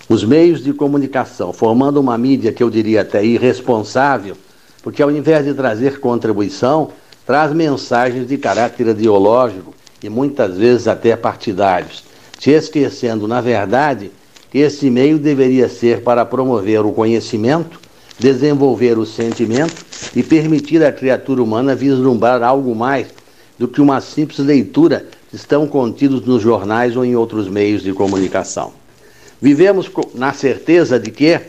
[0.08, 4.36] os meios de comunicação formando uma mídia que eu diria até irresponsável,
[4.82, 6.90] porque ao invés de trazer contribuição,
[7.24, 12.02] traz mensagens de caráter ideológico e muitas vezes até partidários,
[12.38, 14.10] se esquecendo, na verdade,
[14.50, 17.80] que esse meio deveria ser para promover o conhecimento,
[18.18, 23.06] desenvolver o sentimento e permitir à criatura humana vislumbrar algo mais
[23.56, 28.72] do que uma simples leitura estão contidos nos jornais ou em outros meios de comunicação.
[29.40, 31.40] Vivemos na certeza de que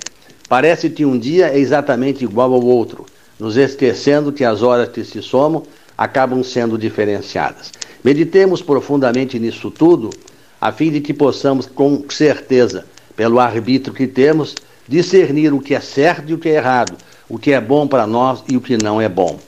[0.47, 3.05] parece que um dia é exatamente igual ao outro,
[3.39, 5.63] nos esquecendo que as horas que se somam
[5.97, 7.71] acabam sendo diferenciadas.
[8.03, 10.09] Meditemos profundamente nisso tudo,
[10.59, 14.55] a fim de que possamos, com certeza, pelo arbítrio que temos,
[14.87, 16.97] discernir o que é certo e o que é errado,
[17.29, 19.39] o que é bom para nós e o que não é bom.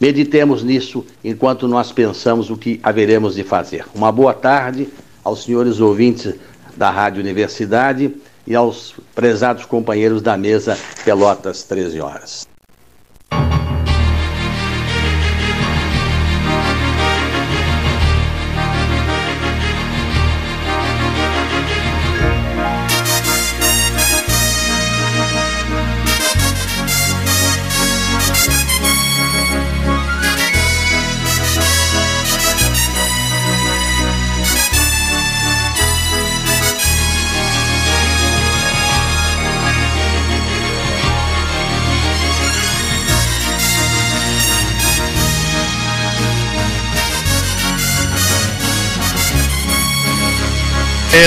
[0.00, 3.84] Meditemos nisso enquanto nós pensamos o que haveremos de fazer.
[3.94, 4.88] Uma boa tarde
[5.22, 6.34] aos senhores ouvintes
[6.76, 8.14] da Rádio Universidade
[8.46, 12.53] e aos prezados companheiros da mesa Pelotas 13 horas.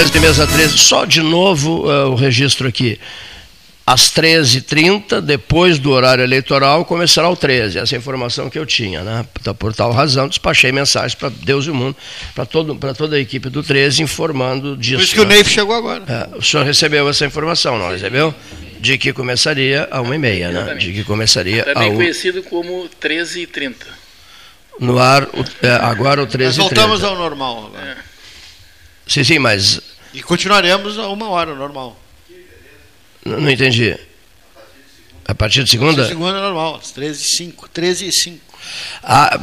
[0.05, 2.99] De mesa 13, só de novo uh, o registro aqui.
[3.83, 7.79] Às 13h30, depois do horário eleitoral, começará o 13.
[7.79, 9.25] Essa é a informação que eu tinha, né?
[9.57, 11.97] Por tal razão, despachei mensagens para Deus e o mundo,
[12.35, 14.97] para toda a equipe do 13, informando disso.
[14.97, 15.35] Por isso que o né?
[15.35, 16.03] Neif chegou agora.
[16.07, 18.35] É, o senhor recebeu essa informação, não recebeu?
[18.79, 20.75] De que começaria a 1h30, né?
[20.75, 23.73] De que começaria Também a conhecido como 13h30.
[24.79, 26.43] No ar, o, é, agora o 13h30.
[26.43, 27.97] Nós voltamos ao normal agora.
[28.03, 28.16] É.
[29.07, 29.81] Sim, sim, mas.
[30.13, 31.97] E continuaremos a uma hora, normal.
[33.25, 33.97] Não, não entendi.
[35.25, 35.91] A partir de segunda?
[35.91, 37.69] A partir de segunda é normal, às 13 e 5.
[37.69, 38.47] 13 e 5.
[39.03, 39.37] Ah,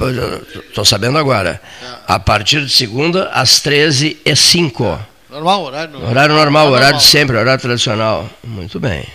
[0.69, 1.61] estou sabendo agora.
[1.83, 1.87] É.
[2.07, 5.07] A partir de segunda, às 13 e 5.
[5.31, 6.11] Normal, horário normal.
[6.11, 7.01] Horário normal, horário, normal.
[7.01, 8.31] de sempre, horário tradicional.
[8.43, 9.07] Muito bem.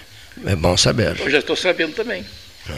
[0.46, 1.20] É bom saber.
[1.20, 2.26] Eu já estou sabendo também.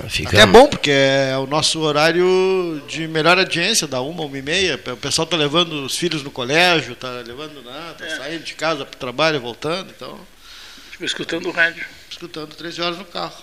[0.07, 0.29] Fica...
[0.29, 4.41] Até é bom, porque é o nosso horário de melhor audiência, da uma, uma e
[4.41, 4.79] meia.
[4.93, 8.15] O pessoal está levando os filhos no colégio, está levando nada, tá é.
[8.15, 9.91] saindo de casa para o trabalho, voltando.
[9.95, 10.17] Então...
[11.01, 11.83] Fico escutando o rádio.
[12.09, 13.41] Escutando 13 horas no carro.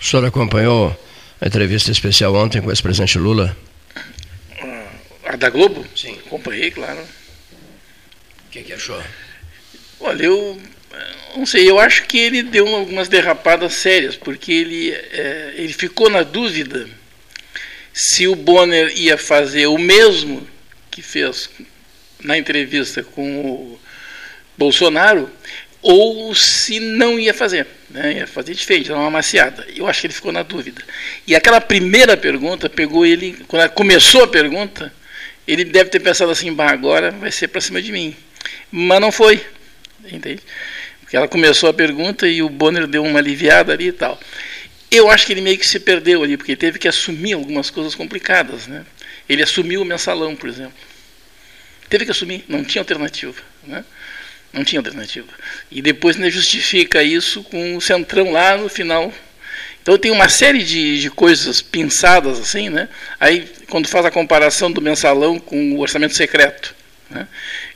[0.00, 0.96] O senhor acompanhou
[1.40, 3.56] a entrevista especial ontem com o ex-presidente Lula?
[5.24, 5.84] A da Globo?
[5.96, 6.16] Sim.
[6.24, 7.00] Acompanhei, claro.
[7.00, 9.02] O que, que achou?
[9.98, 10.60] Olha, eu
[11.36, 16.10] não sei, eu acho que ele deu algumas derrapadas sérias, porque ele, é, ele ficou
[16.10, 16.88] na dúvida
[17.92, 20.46] se o Bonner ia fazer o mesmo
[20.90, 21.50] que fez
[22.22, 23.80] na entrevista com o
[24.56, 25.30] Bolsonaro,
[25.80, 28.18] ou se não ia fazer, né?
[28.18, 29.66] ia fazer diferente, dar uma maciada.
[29.74, 30.80] Eu acho que ele ficou na dúvida.
[31.26, 34.92] E aquela primeira pergunta pegou ele, quando começou a pergunta,
[35.46, 38.14] ele deve ter pensado assim, bah, agora vai ser para cima de mim.
[38.70, 39.44] Mas não foi,
[40.04, 40.42] entende?
[41.12, 44.18] Porque ela começou a pergunta e o Bonner deu uma aliviada ali e tal.
[44.90, 47.94] Eu acho que ele meio que se perdeu ali, porque teve que assumir algumas coisas
[47.94, 48.66] complicadas.
[48.66, 48.82] Né?
[49.28, 50.72] Ele assumiu o mensalão, por exemplo.
[51.90, 53.42] Teve que assumir, não tinha alternativa.
[53.62, 53.84] Né?
[54.54, 55.28] Não tinha alternativa.
[55.70, 59.12] E depois ainda justifica isso com o centrão lá no final.
[59.82, 62.88] Então tem uma série de, de coisas pensadas assim, né?
[63.20, 66.74] Aí quando faz a comparação do mensalão com o orçamento secreto,
[67.10, 67.28] né?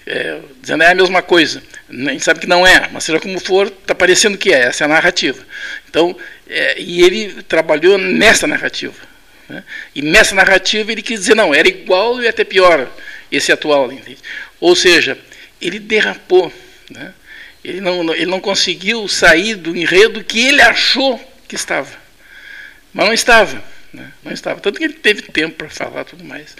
[0.07, 1.61] É, dizendo é a mesma coisa.
[1.89, 4.85] A gente sabe que não é, mas seja como for, está parecendo que é, essa
[4.85, 5.45] é a narrativa.
[5.89, 6.17] Então,
[6.49, 8.95] é, e ele trabalhou nessa narrativa.
[9.49, 9.65] Né?
[9.95, 12.89] E nessa narrativa ele quis dizer, não, era igual e até pior
[13.31, 13.91] esse atual.
[13.93, 14.19] Entende?
[14.61, 15.19] Ou seja,
[15.61, 16.53] ele derrapou.
[16.91, 17.13] Né?
[17.65, 21.91] Ele, não, ele não conseguiu sair do enredo que ele achou que estava.
[22.93, 23.63] Mas não estava.
[23.93, 24.13] Né?
[24.23, 24.61] Não estava.
[24.61, 26.57] Tanto que ele teve tempo para falar tudo mais.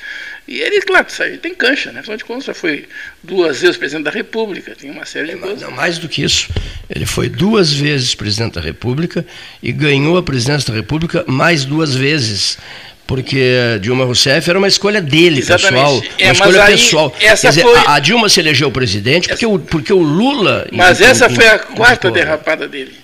[0.49, 2.01] E ele, claro, ele tem cancha, né?
[2.01, 2.87] Afinal de contas, já foi
[3.23, 5.61] duas vezes presidente da República, tem uma série de é, coisas.
[5.63, 6.49] Não, mais do que isso.
[6.89, 9.27] Ele foi duas vezes presidente da República
[9.61, 12.59] e ganhou a presidência da República mais duas vezes
[13.07, 15.73] porque Dilma Rousseff era uma escolha dele, Exatamente.
[15.73, 15.95] pessoal.
[15.97, 17.11] Uma é, escolha pessoal.
[17.11, 17.79] Quer dizer, foi...
[17.87, 19.55] a Dilma se elegeu presidente porque, essa...
[19.55, 20.67] o, porque o Lula.
[20.73, 22.95] Mas essa foi a quarta derrapada dele.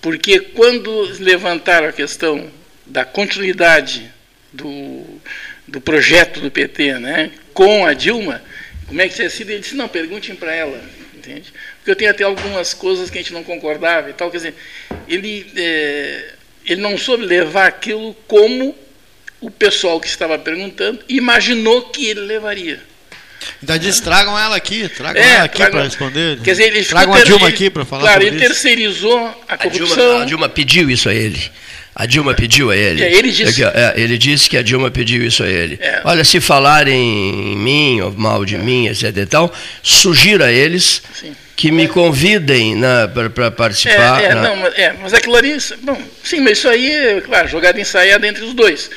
[0.00, 2.46] Porque quando levantaram a questão
[2.84, 4.10] da continuidade
[4.52, 5.04] do,
[5.66, 8.42] do projeto do PT né, com a Dilma,
[8.86, 9.50] como é que tinha sido?
[9.50, 10.80] Ele disse: não, perguntem para ela.
[11.14, 11.52] Entende?
[11.78, 14.30] Porque eu tenho até algumas coisas que a gente não concordava e tal.
[14.30, 14.54] Quer dizer,
[15.08, 16.34] ele, é,
[16.66, 18.76] ele não soube levar aquilo como
[19.40, 22.80] o pessoal que estava perguntando imaginou que ele levaria.
[23.62, 26.40] Ainda diz, tragam ela aqui, tragam é, ela aqui para responder.
[26.40, 28.46] Quer dizer, ele tragam a Dilma aqui para falar Claro, ele isso.
[28.46, 29.94] terceirizou a corrupção.
[29.94, 31.40] A Dilma, a Dilma pediu isso a ele.
[31.94, 33.04] A Dilma pediu a ele.
[33.04, 33.62] É, ele, disse.
[33.62, 35.78] É, ele disse que a Dilma pediu isso a ele.
[35.80, 36.00] É.
[36.04, 39.16] Olha, se falarem em mim, ou mal de mim, etc.
[39.16, 41.36] e tal, sugira a eles sim.
[41.54, 42.76] que me convidem
[43.32, 44.22] para participar.
[44.22, 45.56] É, é, não, mas, é, mas aquilo ali.
[45.82, 48.90] Bom, sim, mas isso aí, claro, jogada ensaiada entre os dois.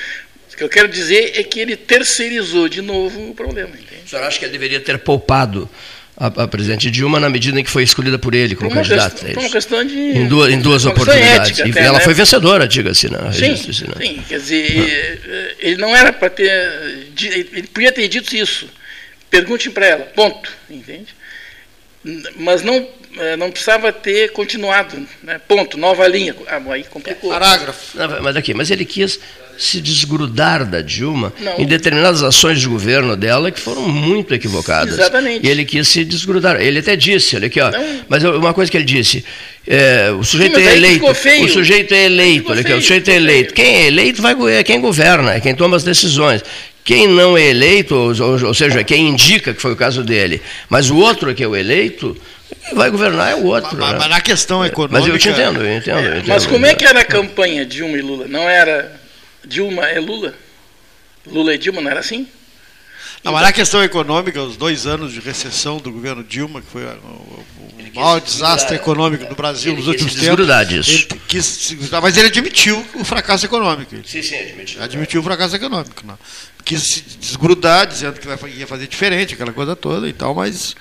[0.52, 3.70] O que eu quero dizer é que ele terceirizou de novo o problema.
[3.70, 4.02] Entende?
[4.08, 5.70] O senhor acha que ele deveria ter poupado
[6.18, 9.24] a, a, presidente Dilma na medida em que foi escolhida por ele como candidata.
[9.24, 9.96] Questão, uma questão de.
[9.96, 11.60] Em duas, em duas oportunidades.
[11.60, 12.04] Ética, e ela né?
[12.04, 13.32] foi vencedora, diga-se, né?
[13.32, 13.96] Sim, né?
[14.02, 15.56] sim, quer dizer, ah.
[15.60, 16.50] ele não era para ter.
[17.22, 18.68] Ele podia ter dito isso.
[19.30, 21.16] Pergunte para ela, ponto, entende?
[22.38, 22.88] Mas não,
[23.20, 25.40] eh, não precisava ter continuado, né?
[25.48, 26.34] ponto, nova linha.
[26.48, 27.30] Ah, aí complicou.
[27.30, 27.98] Parágrafo.
[27.98, 29.20] Não, mas aqui, mas ele quis
[29.58, 31.60] se desgrudar da Dilma não.
[31.60, 34.94] em determinadas ações de governo dela que foram muito equivocadas.
[34.94, 35.46] Exatamente.
[35.46, 36.62] E ele quis se desgrudar.
[36.62, 37.72] Ele até disse, olha aqui, ó,
[38.08, 39.26] mas uma coisa que ele disse,
[39.68, 41.06] é, o sujeito Sim, é eleito.
[41.06, 43.54] O sujeito é eleito, olha aqui, o sujeito é eleito.
[43.54, 46.42] Quem é eleito vai, é quem governa, é quem toma as decisões.
[46.84, 50.90] Quem não é eleito, ou, ou, seja, quem indica, que foi o caso dele, mas
[50.90, 52.16] o outro que é o eleito,
[52.74, 53.78] vai governar é o outro.
[53.78, 53.98] Mas, né?
[54.00, 55.00] mas na questão econômica.
[55.00, 56.28] Mas eu te entendo, eu entendo, eu entendo.
[56.28, 58.26] Mas como é que era a campanha Dilma e Lula?
[58.30, 58.98] Não era
[59.48, 60.34] Dilma é Lula.
[61.26, 62.28] Lula é Dilma, não era assim?
[63.24, 66.86] Não, mas na questão econômica, os dois anos de recessão do governo Dilma, que foi
[66.86, 70.68] o, o maior desastre econômico do Brasil nos últimos tempos.
[70.68, 71.08] Disso.
[71.10, 73.96] Ele quis, mas ele admitiu o fracasso econômico.
[74.06, 74.84] Sim, sim, admitiu.
[74.84, 76.06] Admitiu o fracasso econômico.
[76.06, 76.18] Não.
[76.64, 80.76] Quis se desgrudar, dizendo que ia fazer diferente, aquela coisa toda e tal, mas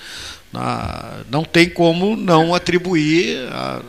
[0.53, 3.83] na, não tem como não atribuir a,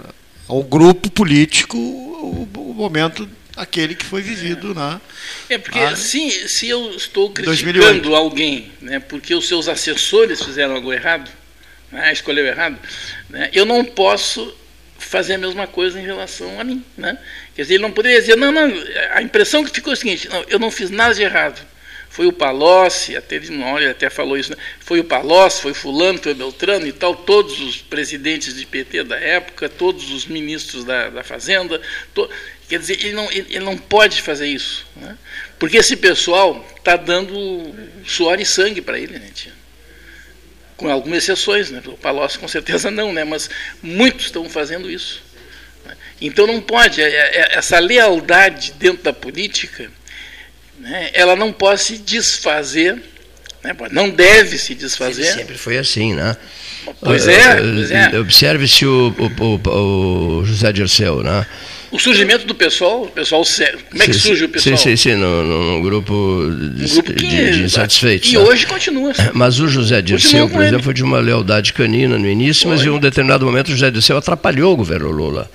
[0.47, 5.01] ao grupo político o, o momento aquele que foi vivido na.
[5.49, 8.15] É porque na, se, se eu estou criticando 2008.
[8.15, 11.29] alguém, né, porque os seus assessores fizeram algo errado,
[11.91, 12.77] né, escolheu errado,
[13.29, 14.55] né, eu não posso
[14.97, 17.17] fazer a mesma coisa em relação a mim, né?
[17.55, 18.71] Quer dizer, ele não poderia dizer, não, não,
[19.11, 21.65] a impressão que ficou é o seguinte, não, eu não fiz nada de errado.
[22.09, 24.57] Foi o Palocci, até ele, olha, até falou isso, né?
[24.79, 29.17] foi o Palocci, foi fulano, foi Beltrano e tal, todos os presidentes de PT da
[29.17, 31.79] época, todos os ministros da, da Fazenda,
[32.15, 32.27] to,
[32.67, 34.85] Quer dizer, ele não, ele, ele não pode fazer isso.
[34.95, 35.17] Né?
[35.57, 37.73] Porque esse pessoal está dando
[38.05, 39.53] suor e sangue para ele, né, tia?
[40.75, 41.81] Com algumas exceções, né?
[41.85, 43.23] O Palocci com certeza não, né?
[43.23, 43.49] Mas
[43.81, 45.23] muitos estão fazendo isso.
[45.85, 45.95] Né?
[46.21, 49.89] Então não pode, é, é, essa lealdade dentro da política,
[50.77, 53.01] né, ela não pode se desfazer
[53.63, 53.75] Né?
[53.91, 55.23] Não deve se desfazer.
[55.25, 56.37] Ele sempre foi assim, né?
[57.01, 58.19] Pois é, pois é.
[58.19, 61.45] Observe-se o, o, o, o José Dirceu, né?
[61.89, 63.43] O surgimento do pessoal, o pessoal
[63.89, 64.77] como é que surge o pessoal?
[64.77, 66.13] Sim, sim, sim, no, grupo
[66.75, 68.31] de, um grupo que, de, de insatisfeitos.
[68.31, 68.39] E né?
[68.39, 69.13] hoje continua.
[69.33, 72.89] Mas o José Dirceu, por exemplo, foi de uma lealdade canina no início, mas em
[72.89, 75.49] um determinado momento o José Dirceu atrapalhou o governo Lula.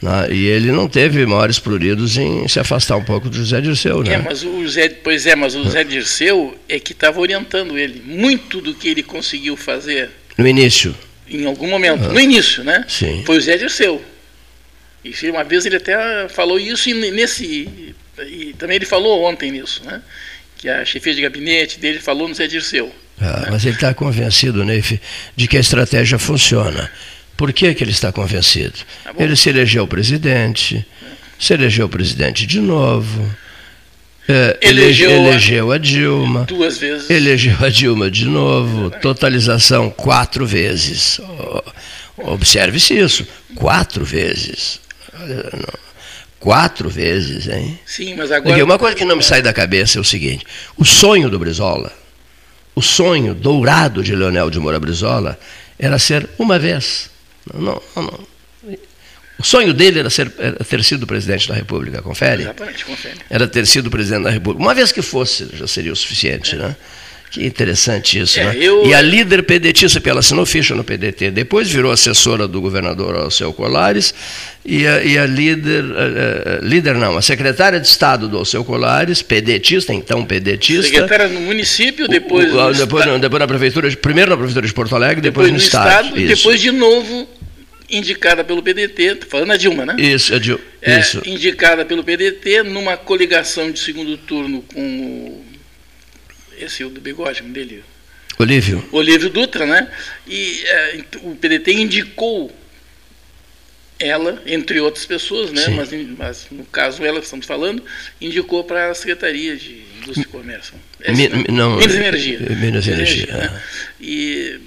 [0.00, 0.28] Né?
[0.30, 4.02] E ele não teve maiores pruridos em se afastar um pouco do José Dirceu.
[4.02, 4.14] Né?
[4.14, 8.02] É, mas o José, pois é, mas o José Dirceu é que estava orientando ele.
[8.04, 10.10] Muito do que ele conseguiu fazer.
[10.36, 10.94] No início.
[11.28, 12.04] Em algum momento.
[12.04, 12.12] Ah.
[12.12, 12.84] No início, né?
[12.86, 13.22] Sim.
[13.26, 14.02] Foi o José Dirceu.
[15.04, 17.68] E uma vez ele até falou isso e nesse.
[18.18, 20.02] E também ele falou ontem nisso, né?
[20.56, 22.92] Que a chefia de gabinete dele falou no Zé Dirceu.
[23.20, 23.48] Ah, né?
[23.50, 25.00] Mas ele está convencido, Neif,
[25.36, 26.90] de que a estratégia funciona.
[27.36, 28.74] Por que, que ele está convencido?
[29.04, 30.84] Tá ele se elegeu presidente,
[31.38, 33.36] se elegeu presidente de novo.
[34.28, 36.44] É, elegeu, elegeu, a Dilma.
[36.44, 37.08] Duas vezes.
[37.08, 38.90] Elegeu a Dilma de novo.
[38.90, 41.20] Totalização quatro vezes.
[42.16, 43.26] Observe-se isso.
[43.54, 44.80] Quatro vezes.
[46.38, 47.78] Quatro vezes, hein?
[47.84, 48.64] Sim, mas agora.
[48.64, 50.46] uma coisa que não me sai da cabeça é o seguinte:
[50.76, 51.92] o sonho do Brizola,
[52.74, 55.38] o sonho dourado de Leonel de Moura Brizola,
[55.78, 57.10] era ser uma vez.
[57.52, 58.38] Não, não, não.
[59.38, 62.42] O sonho dele era, ser, era ter sido presidente da República, confere?
[62.42, 63.18] Exatamente, confere.
[63.30, 64.64] Era ter sido presidente da República.
[64.64, 66.58] Uma vez que fosse, já seria o suficiente, é.
[66.58, 66.76] né?
[67.30, 68.56] Que interessante isso, é, né?
[68.58, 68.86] Eu...
[68.86, 73.14] E a líder pedetista, porque ela assinou ficha no PDT, depois virou assessora do governador
[73.16, 74.14] Alceu Colares,
[74.64, 78.64] e a, e a líder, a, a, líder não, a secretária de Estado do Alceu
[78.64, 80.84] Colares, pedetista, então pedetista.
[80.84, 82.52] Secretária no município, depois.
[82.52, 85.50] O, o, depois, não, depois na prefeitura, primeiro na prefeitura de Porto Alegre, depois, depois
[85.50, 86.06] no, no Estado.
[86.06, 87.28] estado e depois de novo
[87.90, 89.96] indicada pelo PDT, falando a Dilma, né?
[89.98, 90.60] Isso, a Dilma.
[90.80, 91.22] É, isso.
[91.24, 95.44] Indicada pelo PDT numa coligação de segundo turno com o
[96.60, 97.84] esse é o do bigode dele.
[98.38, 98.86] Olívio.
[98.92, 99.90] Olívio Dutra, né?
[100.26, 102.54] E é, o PDT indicou
[103.98, 105.66] ela, entre outras pessoas, né?
[105.68, 107.82] Mas, mas, no caso ela que estamos falando,
[108.20, 110.74] indicou para a Secretaria de Indústria e Comércio.
[111.08, 111.44] Mi, né?
[111.48, 112.38] não, Minas Energia.
[112.38, 113.24] Minas Energia.
[113.24, 113.62] Energia né?
[114.00, 114.60] E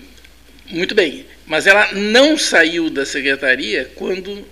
[0.69, 1.25] muito bem.
[1.45, 4.45] Mas ela não saiu da secretaria quando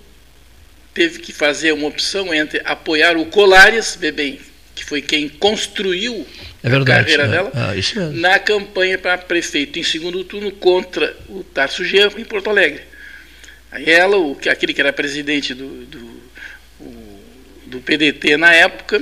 [0.94, 4.40] teve que fazer uma opção entre apoiar o Colares, bem,
[4.80, 6.26] que foi quem construiu
[6.64, 7.28] é verdade, a carreira é.
[7.28, 7.74] dela, ah,
[8.14, 12.84] na campanha para prefeito em segundo turno contra o Tarso Genro em Porto Alegre.
[13.70, 16.22] Aí ela, o, aquele que era presidente do, do,
[16.80, 17.22] o,
[17.66, 19.02] do PDT na época.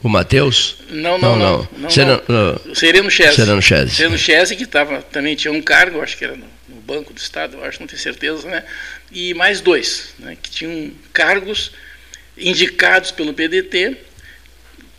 [0.00, 0.76] O Matheus?
[0.88, 1.58] Não, não, não.
[1.58, 2.74] não, não, Sereno, não.
[2.74, 3.34] Sereno Chese.
[3.34, 3.96] Sereno Chese.
[3.96, 7.18] Sereno Chese, que tava, também tinha um cargo, acho que era no, no Banco do
[7.18, 8.62] Estado, acho, não tenho certeza, né?
[9.10, 11.72] E mais dois, né, que tinham cargos
[12.36, 13.96] indicados pelo PDT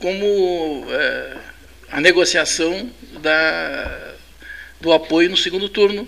[0.05, 1.37] como é,
[1.89, 2.91] a negociação
[3.23, 4.13] da,
[4.79, 6.07] do apoio no segundo turno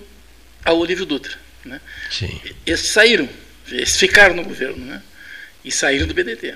[0.64, 1.34] ao Olívio Dutra.
[1.66, 1.82] Né?
[2.12, 2.40] Sim.
[2.64, 3.28] Esses saíram,
[3.72, 5.02] esses ficaram no governo, né?
[5.66, 6.54] e saíram do BDT.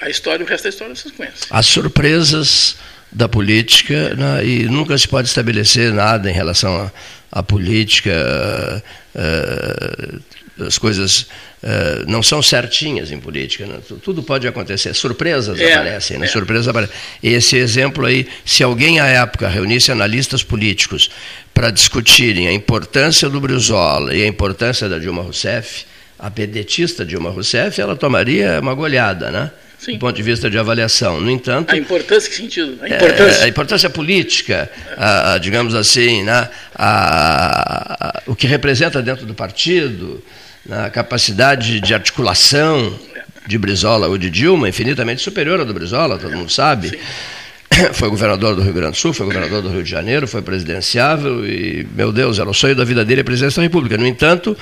[0.00, 1.48] A história, o resto da história vocês conhecem.
[1.50, 2.76] As surpresas
[3.12, 6.90] da política né, e nunca se pode estabelecer nada em relação
[7.30, 8.82] à política,
[9.14, 10.22] uh,
[10.60, 11.26] as coisas
[11.64, 13.64] Uh, não são certinhas em política.
[13.64, 13.78] Né?
[14.02, 14.92] Tudo pode acontecer.
[14.92, 16.26] Surpresas é, aparecem, né?
[16.26, 16.28] É.
[16.28, 16.94] Surpresas aparecem.
[17.22, 21.10] Esse exemplo aí, se alguém à época reunisse analistas políticos
[21.54, 25.86] para discutirem a importância do Brizola e a importância da Dilma Rousseff,
[26.18, 29.50] a pedetista Dilma Rousseff, ela tomaria uma goleada, né?
[29.78, 29.92] Sim.
[29.92, 31.20] do ponto de vista de avaliação.
[31.20, 31.72] No entanto.
[31.72, 32.78] A importância, que sentido?
[32.82, 36.48] A importância, é, a importância política, a, a, digamos assim, né,
[38.26, 40.22] o que representa dentro do partido,
[40.66, 42.98] na capacidade de articulação
[43.46, 46.90] de Brizola ou de Dilma, infinitamente superior à do Brizola, todo mundo sabe.
[46.90, 46.98] Sim.
[47.92, 51.46] Foi governador do Rio Grande do Sul, foi governador do Rio de Janeiro, foi presidenciável
[51.46, 53.96] e, meu Deus, era o sonho da vida dele a presidência da República.
[53.96, 54.56] No entanto,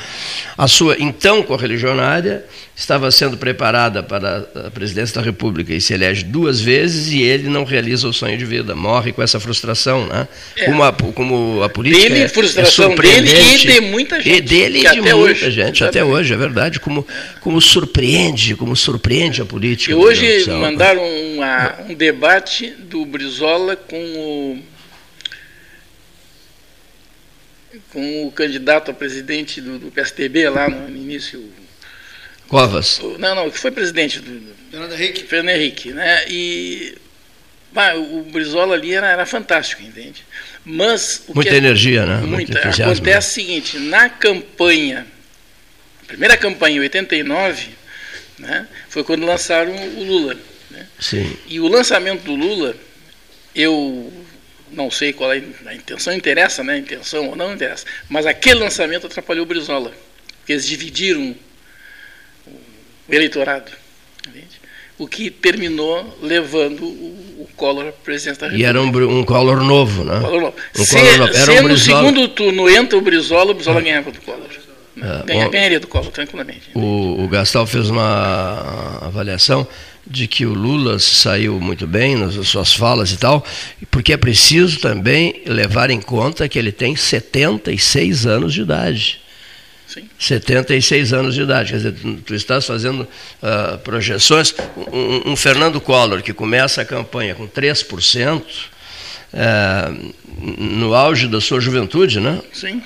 [0.56, 2.44] a sua então correligionária
[2.74, 7.48] estava sendo preparada para a presidência da República e se elege duas vezes e ele
[7.48, 10.26] não realiza o sonho de vida, morre com essa frustração, né?
[10.56, 10.64] É.
[10.64, 14.36] Como, a, como a política dele, é, frustração é dele e de muita gente.
[14.36, 16.80] E dele e de muita hoje, gente, até hoje, é verdade.
[16.80, 17.06] Como,
[17.40, 19.92] como surpreende, como surpreende a política.
[19.92, 24.62] E hoje mandaram uma, um debate do Brizola com o
[27.90, 31.42] com o candidato a presidente do, do PSDB lá no início,
[32.52, 33.00] Covas.
[33.18, 34.54] Não, não, que foi presidente do.
[34.70, 35.22] Fernando Henrique.
[35.24, 36.24] Fernando Henrique, né?
[36.28, 36.98] E.
[37.72, 40.22] Bah, o Brizola ali era, era fantástico, entende?
[40.62, 41.24] Mas.
[41.34, 42.16] muita que, energia, né?
[42.18, 42.58] Muita.
[42.58, 43.18] Acontece né?
[43.18, 45.06] o seguinte: na campanha,
[46.02, 47.70] a primeira campanha, em 89,
[48.38, 50.36] né, foi quando lançaram o Lula.
[50.70, 50.86] Né?
[51.00, 51.34] Sim.
[51.48, 52.76] E o lançamento do Lula,
[53.54, 54.12] eu
[54.70, 56.74] não sei qual é a intenção, interessa, né?
[56.74, 57.84] A intenção ou não interessa.
[58.08, 59.92] Mas aquele lançamento atrapalhou o Brizola.
[60.38, 61.34] Porque eles dividiram
[62.46, 63.70] o eleitorado.
[64.26, 64.60] Entende?
[64.98, 68.66] O que terminou levando o, o Collor à presidência da República.
[68.66, 70.20] E era um, um Collor novo, né?
[70.20, 70.56] Collor novo.
[70.78, 71.34] Um se Collor novo.
[71.34, 74.48] Se um no segundo turno entra o Brizola, o Brizola ganhava do Collor.
[74.94, 75.50] É, Ganha- bom.
[75.50, 76.70] ganharia do Collor, tranquilamente.
[76.74, 79.66] O, o Gastal fez uma avaliação
[80.12, 83.44] de que o Lula saiu muito bem nas suas falas e tal,
[83.90, 89.20] porque é preciso também levar em conta que ele tem 76 anos de idade.
[89.88, 90.08] Sim.
[90.18, 91.70] 76 anos de idade.
[91.70, 91.94] Quer dizer,
[92.24, 93.08] tu estás fazendo
[93.42, 94.54] ah, projeções.
[94.92, 98.42] Um, um Fernando Collor que começa a campanha com 3%,
[99.34, 99.92] eh,
[100.58, 102.40] no auge da sua juventude, né?
[102.52, 102.82] Sim.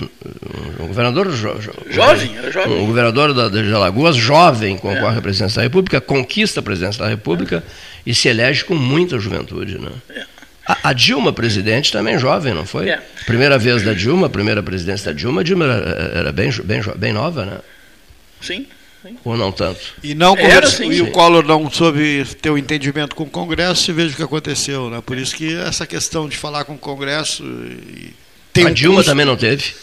[0.80, 2.78] Um governador jo- jo- Jovem, era jovem.
[2.82, 5.18] um governador da, de Alagoas, jovem, concorre É.
[5.18, 7.64] à presidência da República, conquista a presidência da República
[8.04, 9.78] e se elege com muita juventude.
[9.78, 9.90] Né?
[10.10, 10.22] É.
[10.66, 12.88] A, a Dilma, presidente, também jovem, não foi?
[12.90, 13.00] É.
[13.24, 17.12] Primeira vez da Dilma, primeira presidência da Dilma, a Dilma era, era bem, bem, bem
[17.12, 17.58] nova, né?
[18.40, 18.66] Sim.
[19.24, 19.80] Ou não tanto?
[20.02, 21.00] E não Era, conversa- sim, e sim.
[21.02, 24.88] o Collor não soube ter o entendimento com o Congresso e veja o que aconteceu.
[24.90, 25.02] Né?
[25.04, 28.12] Por isso que essa questão de falar com o Congresso e
[28.52, 29.74] tem a um Dilma custo, também não teve.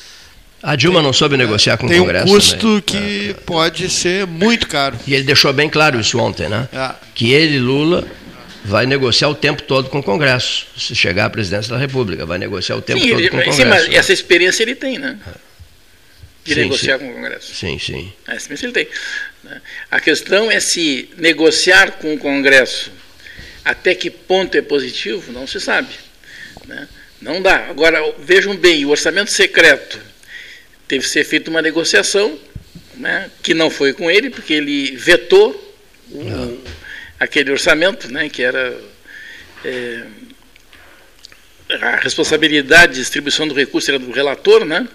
[0.62, 2.28] A Dilma não soube negociar com tem o um Congresso.
[2.28, 2.82] custo também.
[2.82, 4.98] que pode ser muito caro.
[5.06, 6.70] E ele deixou bem claro isso ontem, né?
[6.72, 6.92] É.
[7.14, 8.08] Que ele, Lula,
[8.64, 10.66] vai negociar o tempo todo com o Congresso.
[10.78, 13.40] Se chegar à presidência da República, vai negociar o tempo Sim, todo ele- com o
[13.42, 13.70] sim, Congresso.
[13.70, 13.96] mas né?
[13.96, 15.18] essa experiência ele tem, né?
[16.44, 17.06] De Sim, negociar sim.
[17.06, 17.56] com o Congresso.
[17.56, 18.14] Sim, sim.
[18.28, 18.88] Essa experiência ele tem.
[19.44, 19.62] né?
[19.90, 22.92] A questão é se negociar com o Congresso
[23.64, 25.94] até que ponto é positivo, não se sabe.
[26.68, 26.88] né?
[27.22, 27.68] Não dá.
[27.70, 29.98] Agora, vejam bem, o orçamento secreto
[30.88, 32.38] teve que ser feita uma negociação,
[32.96, 35.52] né, que não foi com ele, porque ele vetou
[36.12, 36.62] o-
[37.18, 38.78] aquele orçamento, né, que era
[39.64, 40.04] é,
[41.82, 44.86] a responsabilidade de distribuição do recurso era do relator, né?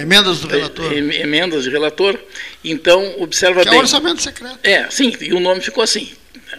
[0.00, 0.92] Emendas do relator.
[0.92, 2.18] Em- Emendas de relator.
[2.62, 3.80] Então, observa Que é bem.
[3.80, 4.58] o orçamento secreto.
[4.62, 6.12] É, sim, e o nome ficou assim.
[6.50, 6.58] Tá.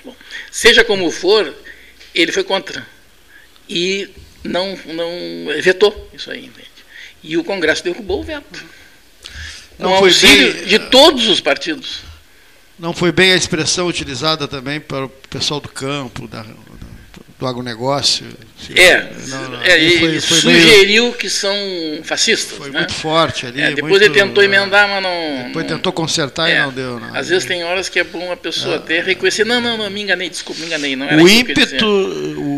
[0.51, 1.53] Seja como for,
[2.14, 2.86] ele foi contra.
[3.70, 4.10] E
[4.43, 5.10] não, não
[5.62, 6.68] vetou isso aí, entende?
[7.24, 8.64] E o Congresso derrubou o veto.
[9.80, 11.99] Não Com foi auxílio bem- de todos os partidos.
[12.80, 16.45] Não foi bem a expressão utilizada também para o pessoal do campo, da-
[17.39, 18.25] do agronegócio.
[18.75, 21.53] É, Não, não, é, ali ele foi- foi meio- sugeriu que são
[22.03, 22.57] fascistas.
[22.57, 22.79] Foi né?
[22.79, 23.61] muito forte ali.
[23.61, 25.43] É, depois muito- ele tentou emendar, mas não.
[25.47, 26.99] Depois não- tentou consertar e é, não deu.
[26.99, 27.15] Não.
[27.15, 30.01] Às vezes tem horas que é bom a pessoa até reconhecer, não, não, não, me
[30.01, 30.95] enganei, desculpa, me enganei.
[30.95, 31.85] Não era o ímpeto,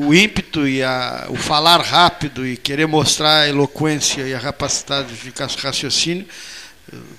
[0.07, 5.09] o ímpeto e a, o falar rápido e querer mostrar a eloquência e a capacidade
[5.13, 6.25] de raciocínio,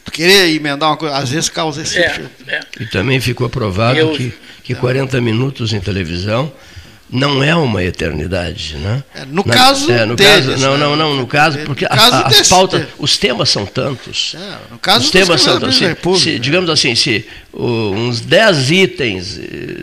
[0.04, 2.30] tu querer emendar uma coisa, às vezes causa esse É, efeito.
[2.48, 2.60] é.
[2.80, 4.32] E também ficou provado Eu- que,
[4.64, 6.50] que 40 minutos em televisão
[7.12, 9.02] não é uma eternidade, né?
[9.14, 10.78] É, no Na- caso é, no deles, caso, não, né?
[10.78, 14.34] não, não, no caso, porque No caso a- as pautas, os temas são tantos.
[14.38, 15.76] É, no caso os temas são tantos.
[15.76, 16.38] Se, se, né?
[16.38, 19.82] digamos assim, se o, uns 10 itens eh,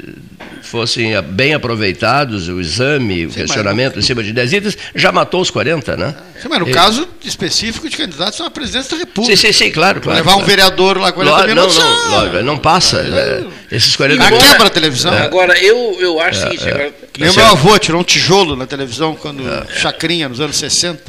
[0.68, 4.78] fossem a- bem aproveitados, o exame, o Sim, mas questionamento em cima de 10 itens,
[4.96, 6.16] já matou os 40, né?
[6.42, 9.36] Sim, mas no Eu- caso específico de candidatos à presidência da República.
[9.36, 10.18] Sim, sim, sim, claro, claro.
[10.18, 10.48] Levar um claro.
[10.48, 11.78] vereador lá 40 Lógico, não, minutos.
[11.84, 13.04] não, ah, lógico, não passa.
[13.04, 13.46] né?
[13.72, 14.48] Esses 40 Ah, minutos.
[14.52, 15.14] quebra a televisão.
[15.14, 17.66] Agora, eu, eu acho o seguinte, agora, Que nem o Tá meu certo.
[17.68, 19.66] avô tirou um tijolo na televisão quando É.
[19.80, 21.02] chacrinha nos anos 60.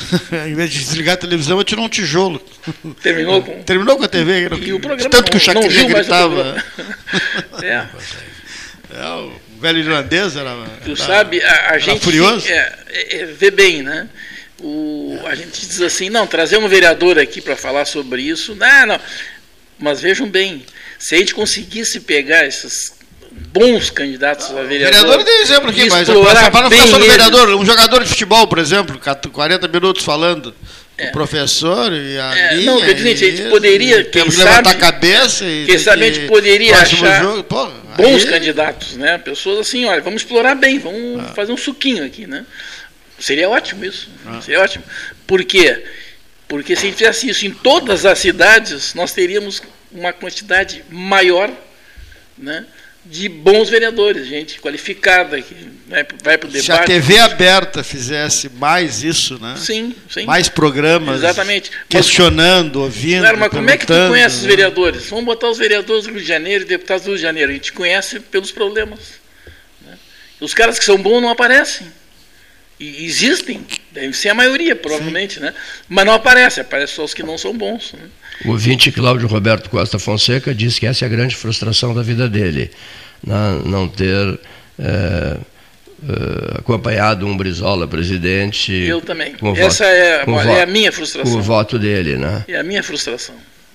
[0.48, 2.40] em vez de desligar a televisão, eu tirou um tijolo.
[3.02, 3.62] terminou com.
[3.62, 4.48] Terminou com a TV.
[4.62, 6.34] E o programa tanto que o não- não Chacrinha viu mais o gritava.
[6.34, 6.64] programa.
[7.62, 7.86] É,
[8.92, 10.54] É, o velho irlandês era.
[10.84, 12.02] tu era- sabe, a, a gente.
[12.02, 12.48] furioso?
[12.48, 14.08] É, é, vê bem, né?
[14.62, 18.54] O, a gente diz assim, não, trazer um vereador aqui para falar sobre isso.
[18.54, 19.00] Não, não.
[19.78, 20.64] Mas vejam bem,
[20.98, 22.92] se a gente conseguisse pegar esses
[23.52, 25.00] bons candidatos a vereador.
[25.00, 27.16] vereador tem exemplo aqui, mas para não ficar só no eles.
[27.16, 29.00] vereador, um jogador de futebol, por exemplo,
[29.32, 30.54] 40 minutos falando.
[31.08, 34.42] O professor e a É, linha, não, quer dizer, a gente poderia, quem temos que
[34.42, 38.30] levantar sabe- a cabeça e quem sabe a gente poderia achar jogo, pô, bons aí-
[38.30, 39.18] candidatos, né?
[39.18, 41.32] Pessoas assim, olha, vamos explorar bem, vamos Ah.
[41.34, 42.44] fazer um suquinho aqui, né?
[43.18, 44.40] Seria ótimo isso, Ah.
[44.40, 44.84] seria ótimo.
[45.26, 45.84] Por quê?
[46.48, 51.50] Porque se a gente fizesse isso em todas as cidades, nós teríamos uma quantidade maior,
[52.36, 52.64] né?
[53.02, 55.54] De bons vereadores, gente qualificada, que
[55.88, 56.66] vai, vai para o debate.
[56.66, 59.56] Se a TV aberta fizesse mais isso, né?
[59.56, 60.24] Sim, sim.
[60.26, 61.16] Mais programas.
[61.16, 61.70] Exatamente.
[61.72, 63.22] Mas- Questionando, ouvindo.
[63.22, 64.48] Claro, mas como é que tu conhece os né?
[64.48, 65.06] vereadores?
[65.08, 67.50] Vamos botar os vereadores do Rio de Janeiro e deputados do Rio de Janeiro.
[67.50, 69.00] A gente conhece pelos problemas.
[69.80, 69.96] né?
[70.38, 71.86] Os caras que são bons não aparecem.
[72.78, 75.52] E existem, deve ser a maioria, provavelmente, né?
[75.88, 77.92] Mas não aparece, aparece só os que não são bons.
[77.94, 78.08] Né?
[78.44, 82.28] O ouvinte Cláudio Roberto Costa Fonseca diz que essa é a grande frustração da vida
[82.28, 82.70] dele,
[83.22, 84.38] não ter
[84.78, 85.36] eh,
[86.08, 88.72] eh, acompanhado um Brizola presidente.
[88.72, 89.34] Eu também.
[89.56, 91.38] Essa voto, é, olha, é a minha frustração.
[91.38, 92.44] O voto dele, né?
[92.48, 93.34] É a minha frustração.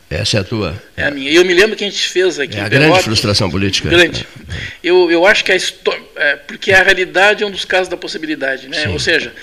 [0.10, 0.84] Essa é a tua?
[0.95, 1.32] É a minha.
[1.32, 2.58] E eu me lembro que a gente fez aqui.
[2.58, 3.89] É a grande frustração política.
[3.89, 4.28] Grande.
[4.84, 6.03] Eu, eu acho que a história.
[6.16, 8.68] É, porque a realidade é um dos casos da possibilidade.
[8.68, 8.88] Né?
[8.89, 9.34] Ou seja,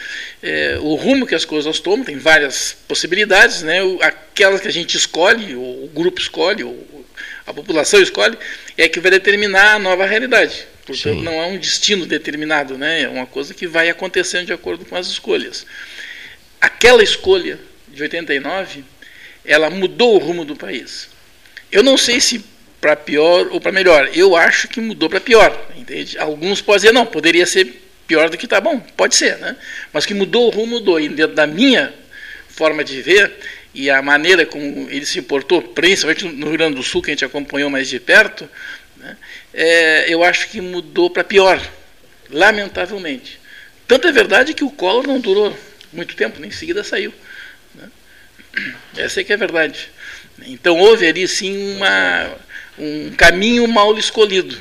[0.40, 3.78] é, o rumo que as coisas tomam, tem várias possibilidades, né?
[4.00, 6.64] aquelas que a gente escolhe, o, grupo escolhe,
[7.44, 8.38] a população escolhe,
[8.78, 10.64] é que vai determinar a nova realidade.
[10.86, 11.22] Portanto, Sim.
[11.24, 13.02] não é um destino determinado, né?
[13.02, 15.66] é uma coisa que vai acontecendo de acordo com as escolhas.
[16.60, 17.58] Aquela escolha
[17.88, 18.84] de 89
[19.44, 21.08] ela mudou o rumo do país.
[21.70, 22.44] Eu não sei se
[22.80, 24.10] para pior ou para melhor.
[24.12, 25.68] Eu acho que mudou para pior.
[25.76, 26.18] Entende?
[26.18, 28.80] Alguns podem dizer, não, poderia ser pior do que está bom.
[28.96, 29.56] Pode ser, né?
[29.92, 31.00] Mas que mudou o rumo, mudou.
[31.00, 31.94] E dentro da minha
[32.48, 33.32] forma de ver
[33.74, 37.14] e a maneira como ele se portou, principalmente no Rio Grande do Sul, que a
[37.14, 38.48] gente acompanhou mais de perto,
[38.96, 39.16] né,
[39.54, 41.60] é, eu acho que mudou para pior,
[42.28, 43.40] lamentavelmente.
[43.88, 45.56] Tanto é verdade que o Collor não durou
[45.92, 47.12] muito tempo, nem em seguida saiu.
[48.96, 49.90] Essa é que é a verdade.
[50.46, 52.30] Então houve ali sim uma,
[52.78, 54.58] um caminho mal escolhido.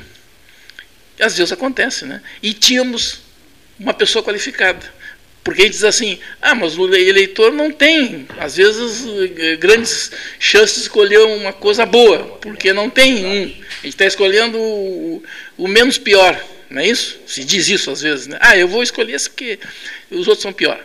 [1.20, 2.22] Às vezes acontece, né?
[2.42, 3.20] E tínhamos
[3.78, 5.02] uma pessoa qualificada.
[5.44, 9.04] Porque a gente diz assim, ah, mas o eleitor não tem, às vezes,
[9.38, 13.42] eh, grandes chances de escolher uma coisa boa, porque não tem um.
[13.42, 15.22] A gente está escolhendo o,
[15.58, 16.40] o, menos pior,
[16.70, 17.18] não é isso?
[17.26, 18.38] Se diz isso às vezes, né?
[18.40, 19.58] Ah, eu vou escolher esse porque
[20.12, 20.80] os outros são pior.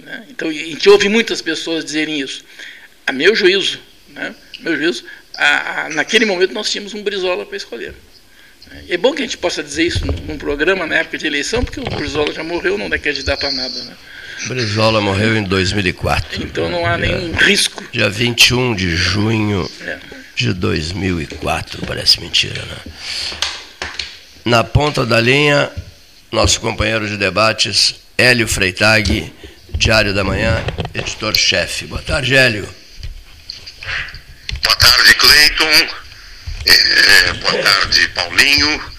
[0.00, 0.26] Né?
[0.30, 2.44] Então, a gente ouve muitas pessoas dizerem isso.
[3.06, 4.34] A meu juízo, né?
[4.60, 7.94] meu juízo, a, a, naquele momento nós tínhamos um Brizola para escolher.
[8.88, 11.80] É bom que a gente possa dizer isso num programa na época de eleição, porque
[11.80, 13.84] o Brizola já morreu, não é candidato a nada.
[13.84, 13.96] Né?
[14.48, 16.42] Brizola morreu em 2004.
[16.42, 17.84] Então não há nenhum risco.
[17.92, 19.98] Dia 21 de junho é.
[20.34, 22.92] de 2004, parece mentira, né?
[24.44, 25.70] Na ponta da linha,
[26.30, 29.32] nosso companheiro de debates, Hélio Freitag,
[29.76, 30.64] Diário da Manhã,
[30.94, 31.86] editor-chefe.
[31.86, 32.68] Boa tarde, Hélio.
[34.62, 35.88] Boa tarde, Cleiton.
[36.64, 38.92] É, boa tarde, Paulinho.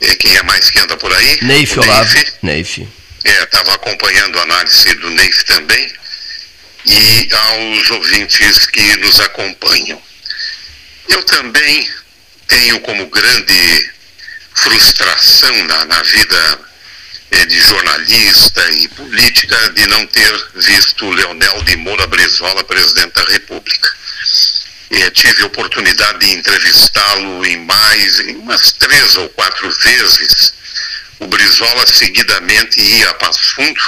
[0.00, 1.38] É, quem é mais que anda por aí?
[1.42, 2.14] Neif Olavo.
[2.42, 2.86] Neif.
[3.24, 5.92] É, estava acompanhando a análise do Neif também.
[6.84, 10.00] E aos ouvintes que nos acompanham.
[11.08, 11.90] Eu também
[12.46, 13.90] tenho como grande
[14.54, 16.71] frustração na, na vida é,
[17.46, 23.92] de jornalista e política de não ter visto Leonel de Moura Brizola presidente da República.
[24.90, 30.54] É, tive oportunidade de entrevistá-lo em mais, em umas três ou quatro vezes.
[31.18, 33.80] O Brizola seguidamente ia a Passo Fundo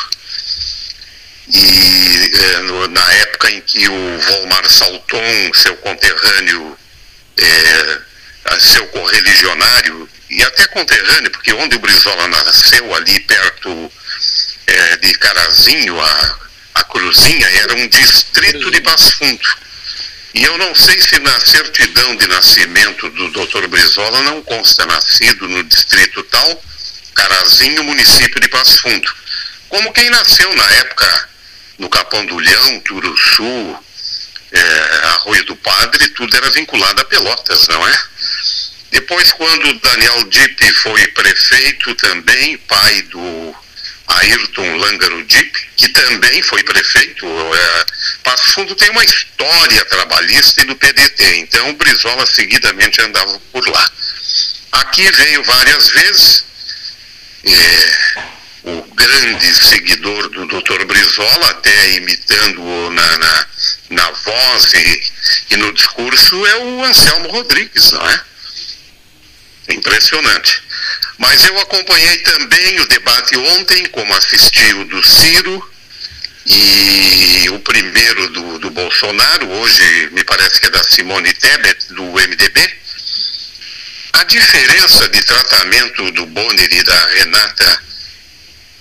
[1.49, 6.79] e é, no, na época em que o Volmar Salton, seu conterrâneo,
[7.37, 7.99] é,
[8.61, 13.93] seu correligionário, e até conterrâneo, porque onde o Brizola nasceu, ali perto
[14.67, 16.39] é, de Carazinho, a,
[16.75, 19.49] a Cruzinha, era um distrito de Passo Fundo.
[20.35, 23.69] E eu não sei se na certidão de nascimento do Dr.
[23.69, 26.65] Brizola não consta nascido no distrito tal,
[27.15, 29.15] Carazinho, município de Passo Fundo.
[29.69, 31.29] Como quem nasceu na época
[31.79, 33.79] no Capão do Leão, Turuçu,
[34.51, 34.61] é,
[35.07, 38.03] Arroio do Padre, tudo era vinculado a Pelotas, não é?
[38.91, 43.57] Depois, quando Daniel Dipp foi prefeito também, pai do
[44.07, 47.87] Ayrton Langaro Dipp, que também foi prefeito, é,
[48.23, 53.67] Passo Fundo tem uma história trabalhista e do PDT, então o Brizola seguidamente andava por
[53.69, 53.91] lá.
[54.73, 56.45] Aqui veio várias vezes,
[57.45, 58.23] é,
[58.65, 60.85] o grande seguidor do Dr.
[60.87, 63.47] Brizola, até imitando-o na, na,
[63.91, 65.03] na, voz e,
[65.51, 68.21] e no discurso, é o Anselmo Rodrigues, não é?
[69.69, 70.63] Impressionante.
[71.19, 75.71] Mas eu acompanhei também o debate ontem, como assisti o do Ciro
[76.47, 82.05] e o primeiro do, do Bolsonaro, hoje me parece que é da Simone Tebet, do
[82.05, 82.75] MDB.
[84.13, 87.83] A diferença de tratamento do Bonner e da Renata,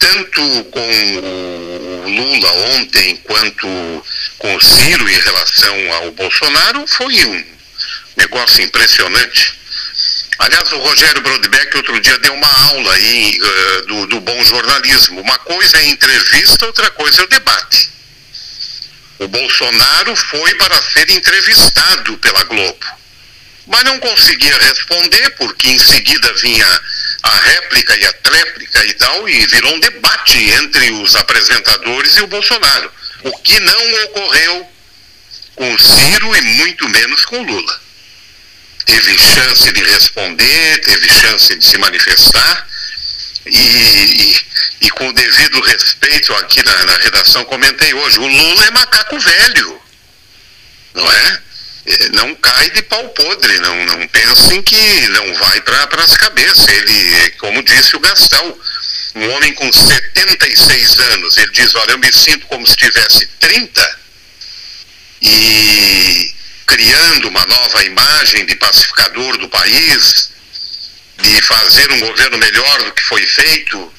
[0.03, 1.15] tanto com
[2.03, 4.05] o Lula ontem quanto
[4.37, 7.45] com o Ciro em relação ao Bolsonaro, foi um
[8.17, 9.57] negócio impressionante.
[10.39, 15.21] Aliás, o Rogério Brodbeck outro dia deu uma aula aí uh, do, do bom jornalismo.
[15.21, 17.89] Uma coisa é entrevista, outra coisa é o debate.
[19.19, 22.85] O Bolsonaro foi para ser entrevistado pela Globo,
[23.67, 26.81] mas não conseguia responder porque em seguida vinha
[27.23, 32.21] a réplica e a tréplica e tal, e virou um debate entre os apresentadores e
[32.21, 32.91] o Bolsonaro,
[33.23, 34.69] o que não ocorreu
[35.55, 37.83] com Ciro e muito menos com Lula
[38.85, 42.67] teve chance de responder, teve chance de se manifestar,
[43.45, 44.45] e, e,
[44.81, 49.19] e com o devido respeito aqui na, na redação, comentei hoje, o Lula é macaco
[49.19, 49.81] velho,
[50.93, 51.41] não é?
[52.13, 56.67] Não cai de pau podre, não, não pensem que não vai para as cabeças.
[56.67, 58.57] Ele, como disse o Gastão,
[59.15, 63.99] um homem com 76 anos, ele diz, olha, eu me sinto como se tivesse 30
[65.21, 66.33] e
[66.65, 70.31] criando uma nova imagem de pacificador do país,
[71.21, 73.93] de fazer um governo melhor do que foi feito,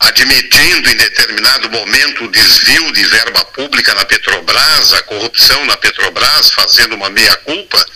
[0.00, 6.50] admitindo em determinado momento o desvio de verba pública na Petrobras, a corrupção na Petrobras,
[6.52, 7.86] fazendo uma meia-culpa.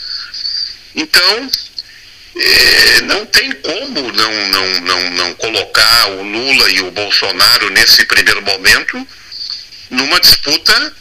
[0.95, 1.51] Então,
[2.37, 8.05] é, não tem como não, não, não, não colocar o Lula e o Bolsonaro nesse
[8.05, 9.07] primeiro momento
[9.91, 10.95] numa disputa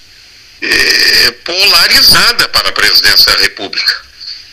[0.62, 4.02] é, polarizada para a presidência da República.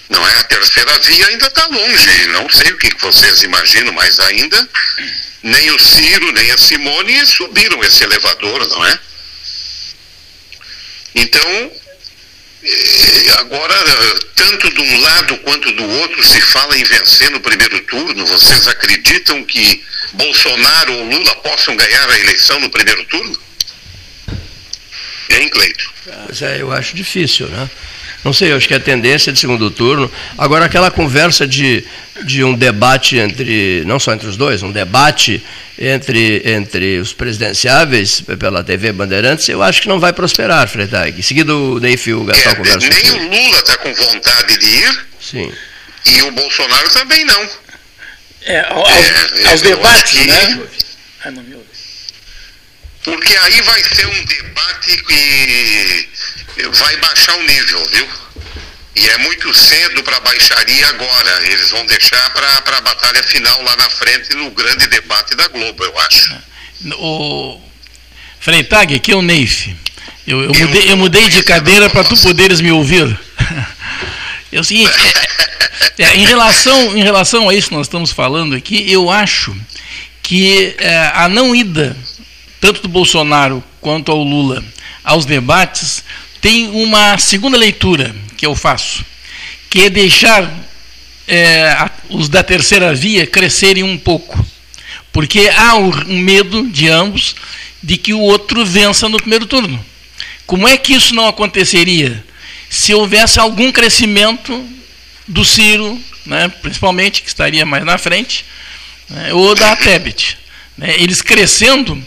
[0.09, 0.39] Não é?
[0.39, 2.27] A terceira via ainda está longe.
[2.29, 4.69] Não sei o que vocês imaginam, mas ainda
[5.43, 8.99] nem o Ciro, nem a Simone subiram esse elevador, não é?
[11.15, 11.73] Então,
[12.63, 13.75] eh, agora,
[14.35, 18.27] tanto de um lado quanto do outro se fala em vencer no primeiro turno.
[18.27, 23.41] Vocês acreditam que Bolsonaro ou Lula possam ganhar a eleição no primeiro turno?
[25.31, 25.93] Hein, Cleito?
[26.27, 27.71] Pois é, eu acho difícil, né?
[28.23, 30.11] Não sei, eu acho que a tendência é de segundo turno.
[30.37, 31.85] Agora, aquela conversa de,
[32.25, 35.43] de um debate entre, não só entre os dois, um debate
[35.79, 41.19] entre, entre os presidenciáveis pela TV Bandeirantes, eu acho que não vai prosperar, Freitag.
[41.19, 44.67] Em seguida, o Neif o Gastão é, conversa Nem o Lula está com vontade de
[44.67, 45.07] ir.
[45.19, 45.53] Sim.
[46.05, 47.49] E o Bolsonaro também não.
[48.43, 50.61] É, aos, é, aos debates, né?
[51.25, 51.70] Ah, não me ouve.
[53.05, 56.09] Porque aí vai ser um debate que
[56.73, 58.09] vai baixar o nível, viu?
[58.97, 61.47] E é muito cedo para baixaria agora.
[61.47, 65.85] Eles vão deixar para a batalha final lá na frente, no grande debate da Globo,
[65.85, 66.37] eu acho.
[66.99, 67.61] O
[68.41, 69.75] Freitag, aqui é o Neif.
[70.27, 73.19] Eu, eu, mudei, eu mudei de cadeira para tu poderes me ouvir.
[74.53, 74.91] É o seguinte,
[75.97, 79.57] é, é, em, relação, em relação a isso que nós estamos falando aqui, eu acho
[80.25, 81.97] que é, a não ida,
[82.61, 84.63] tanto do Bolsonaro quanto ao Lula,
[85.03, 86.05] aos debates,
[86.41, 89.05] tem uma segunda leitura que eu faço,
[89.69, 90.53] que é deixar
[91.27, 94.45] é, os da terceira via crescerem um pouco.
[95.13, 97.35] Porque há um medo de ambos
[97.83, 99.85] de que o outro vença no primeiro turno.
[100.47, 102.25] Como é que isso não aconteceria?
[102.69, 104.65] Se houvesse algum crescimento
[105.27, 108.45] do Ciro, né, principalmente, que estaria mais na frente,
[109.09, 110.39] né, ou da Tebet.
[110.77, 112.05] Né, eles crescendo,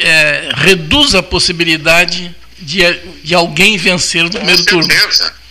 [0.00, 2.82] é, reduz a possibilidade de,
[3.22, 5.24] de alguém vencer no Com primeiro certeza.
[5.24, 5.42] turno.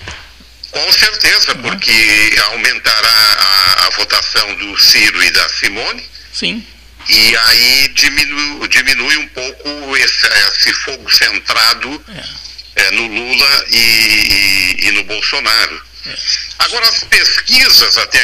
[0.72, 1.62] Com certeza, uhum.
[1.64, 6.10] porque aumentará a, a, votação do Ciro e da Simone.
[6.34, 6.66] Sim.
[7.10, 12.84] E aí diminui, diminui um pouco esse, esse fogo centrado é.
[12.84, 15.82] É, no Lula e, e, e no Bolsonaro.
[16.06, 16.16] É.
[16.60, 18.24] Agora, as pesquisas até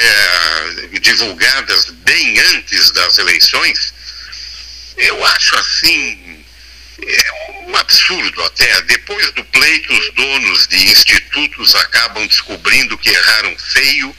[1.01, 3.93] divulgadas bem antes das eleições,
[4.97, 6.37] eu acho assim
[7.05, 7.31] é
[7.67, 8.81] um absurdo até.
[8.81, 14.15] Depois do pleito, os donos de institutos acabam descobrindo que erraram feio,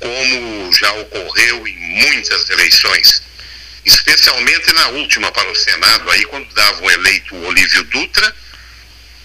[0.00, 3.22] como já ocorreu em muitas eleições.
[3.84, 8.34] Especialmente na última para o Senado, aí quando davam eleito o Olívio Dutra,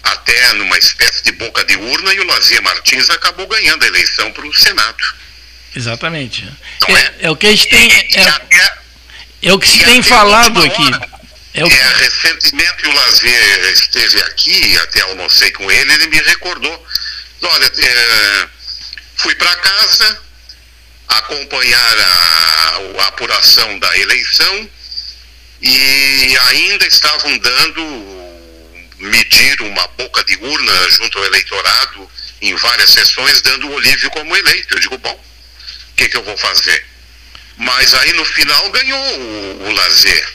[0.02, 4.32] até numa espécie de boca de urna, e o Lazier Martins acabou ganhando a eleição
[4.32, 5.20] para o Senado.
[5.74, 6.48] Exatamente.
[6.88, 7.14] É, é?
[7.20, 7.90] é, o que a gente tem.
[7.92, 8.80] É,
[9.42, 10.90] é o que se tem falado aqui.
[11.52, 16.86] É, é, recentemente o Lazier esteve aqui, até almocei com ele, ele me recordou.
[17.42, 18.48] Olha, é,
[19.16, 20.20] fui para casa
[21.08, 24.70] acompanhar a, a, apuração da eleição
[25.60, 28.38] e ainda estavam dando,
[28.98, 32.10] medir uma boca de urna junto ao eleitorado
[32.40, 34.74] em várias sessões, dando o Olívio como eleito.
[34.74, 36.86] Eu digo, bom, o que, que eu vou fazer?
[37.60, 40.28] Mas aí no final ganhou o, o Lazer.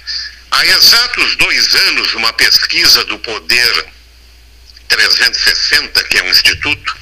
[0.51, 3.85] Há exatos dois anos, uma pesquisa do Poder
[4.87, 6.97] 360, que é um instituto,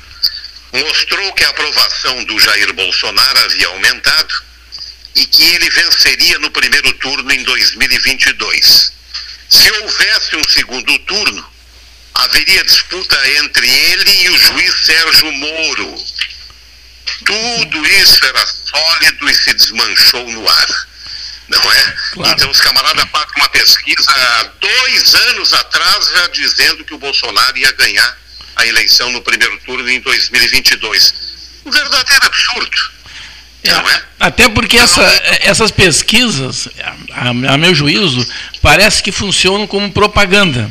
[0.72, 4.34] mostrou que a aprovação do Jair Bolsonaro havia aumentado
[5.14, 8.94] e que ele venceria no primeiro turno em 2022.
[9.50, 11.54] Se houvesse um segundo turno,
[12.14, 16.06] haveria disputa entre ele e o juiz Sérgio Moro.
[17.26, 20.94] Tudo isso era sólido e se desmanchou no ar
[21.48, 21.96] não é?
[22.14, 22.34] Claro.
[22.34, 27.58] Então os camaradas fazem uma pesquisa há dois anos atrás já dizendo que o Bolsonaro
[27.58, 28.18] ia ganhar
[28.56, 31.14] a eleição no primeiro turno em 2022.
[31.66, 32.94] Um verdadeiro absurdo.
[33.64, 34.04] É, é?
[34.20, 35.02] Até porque essa,
[35.42, 36.68] essas pesquisas,
[37.12, 38.28] a, a, meu juízo,
[38.62, 40.70] parece que funcionam como propaganda.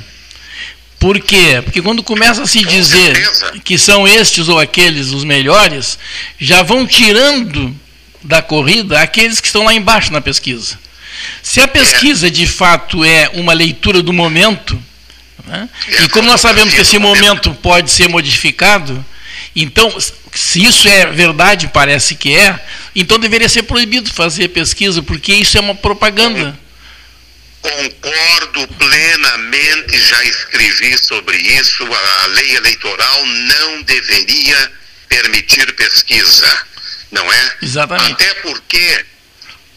[1.03, 1.61] Por quê?
[1.65, 3.29] Porque quando começa a se dizer
[3.65, 5.99] que são estes ou aqueles os melhores,
[6.39, 7.75] já vão tirando
[8.23, 10.79] da corrida aqueles que estão lá embaixo na pesquisa.
[11.43, 14.81] Se a pesquisa de fato é uma leitura do momento,
[15.45, 15.69] né,
[16.05, 19.05] e como nós sabemos que esse momento pode ser modificado,
[19.57, 19.93] então,
[20.33, 25.59] se isso é verdade, parece que é, então deveria ser proibido fazer pesquisa, porque isso
[25.59, 26.57] é uma propaganda.
[27.63, 31.85] Concordo plenamente, já escrevi sobre isso.
[31.85, 34.73] A lei eleitoral não deveria
[35.09, 36.67] permitir pesquisa,
[37.13, 37.57] não é?
[37.63, 38.13] Exatamente.
[38.13, 39.07] Até porque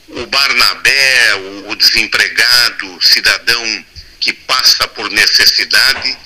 [0.10, 1.36] o Barnabé,
[1.68, 3.86] o desempregado, o cidadão
[4.20, 6.18] que passa por necessidade,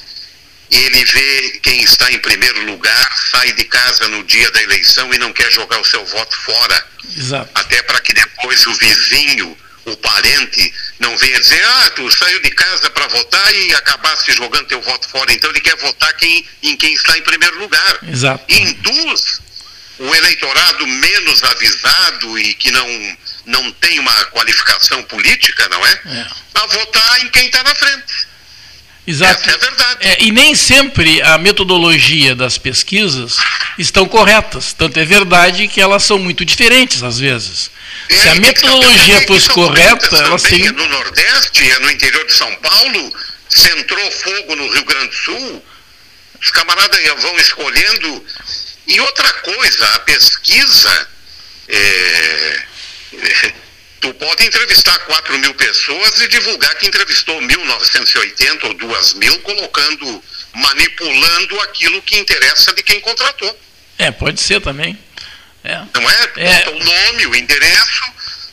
[0.72, 5.18] ele vê quem está em primeiro lugar, sai de casa no dia da eleição e
[5.18, 6.88] não quer jogar o seu voto fora.
[7.18, 7.52] Exato.
[7.56, 9.58] Até para que depois o vizinho
[9.90, 14.68] o parente não venha dizer, ah, tu saiu de casa para votar e acabasse jogando
[14.68, 15.32] teu voto fora.
[15.34, 18.00] Então ele quer votar quem, em quem está em primeiro lugar.
[18.04, 18.44] Exato.
[18.48, 19.42] Induz
[20.00, 25.92] o eleitorado menos avisado e que não, não tem uma qualificação política, não é?
[26.06, 26.28] é.
[26.54, 28.29] A votar em quem está na frente.
[29.10, 29.42] Exato.
[29.42, 29.98] Essa é a verdade.
[30.02, 33.38] É, e nem sempre a metodologia das pesquisas
[33.76, 34.72] estão corretas.
[34.72, 37.72] Tanto é verdade que elas são muito diferentes às vezes.
[38.08, 40.72] É, Se a metodologia fosse correta, ela seria.
[40.72, 43.14] No Nordeste, no interior de São Paulo,
[43.50, 45.66] centrou fogo no Rio Grande do Sul.
[46.40, 48.24] Os camaradas vão escolhendo.
[48.86, 51.08] E outra coisa, a pesquisa.
[51.68, 52.64] É,
[54.00, 60.24] tu pode entrevistar 4 mil pessoas e divulgar que entrevistou 1.980 ou 2 mil, colocando,
[60.54, 63.60] manipulando aquilo que interessa de quem contratou.
[63.98, 64.98] É, pode ser também.
[65.64, 65.76] É.
[65.94, 66.32] Não é?
[66.38, 66.70] é.
[66.70, 68.04] o nome, o endereço,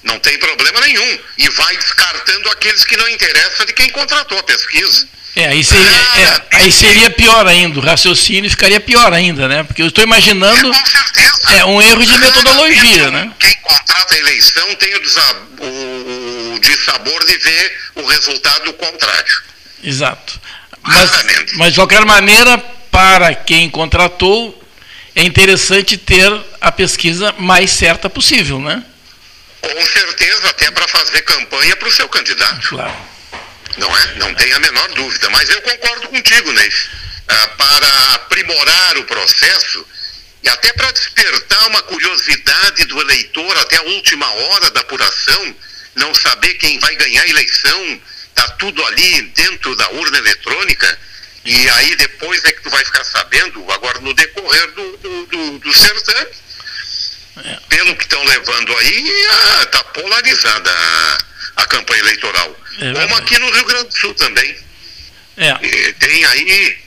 [0.06, 1.18] não tem problema nenhum.
[1.36, 5.06] E vai descartando aqueles que não interessam de quem contratou a pesquisa.
[5.34, 9.64] É, aí seria, é, aí seria pior ainda, o raciocínio ficaria pior ainda, né?
[9.64, 10.72] Porque eu estou imaginando
[11.50, 13.30] é, um erro de metodologia, né?
[13.38, 15.00] Quem contrata a eleição tem o,
[15.62, 19.42] o, o dissabor de ver o resultado contrário.
[19.84, 20.40] Exato.
[20.82, 21.10] Mas,
[21.56, 22.56] mas, de qualquer maneira,
[22.90, 24.58] para quem contratou,
[25.14, 26.32] é interessante ter
[26.62, 28.82] a pesquisa mais certa possível, né?
[29.72, 32.68] Com certeza, até para fazer campanha para o seu candidato.
[32.68, 32.96] Claro.
[33.78, 34.14] Não é?
[34.14, 35.28] Não tem a menor dúvida.
[35.30, 36.88] Mas eu concordo contigo, Neif.
[37.28, 39.84] Ah, para aprimorar o processo
[40.42, 45.56] e até para despertar uma curiosidade do eleitor até a última hora da apuração,
[45.96, 50.98] não saber quem vai ganhar a eleição, está tudo ali dentro da urna eletrônica,
[51.44, 55.58] e aí depois é que tu vai ficar sabendo, agora no decorrer do, do, do,
[55.58, 56.30] do certame.
[57.68, 59.10] Pelo que estão levando aí,
[59.62, 61.18] está polarizada a,
[61.62, 62.56] a campanha eleitoral.
[62.80, 64.56] É Como aqui no Rio Grande do Sul também.
[65.36, 65.92] É.
[65.98, 66.78] Tem aí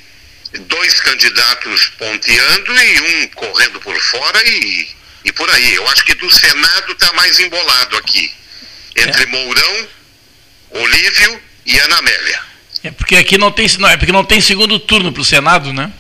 [0.68, 4.88] dois candidatos ponteando e um correndo por fora e,
[5.26, 5.76] e por aí.
[5.76, 8.32] Eu acho que do Senado está mais embolado aqui.
[8.96, 9.26] Entre é.
[9.28, 9.88] Mourão,
[10.72, 12.42] Olívio e Ana Amélia.
[12.84, 15.74] É porque aqui não tem, não, é porque não tem segundo turno para o Senado,
[15.74, 15.92] né?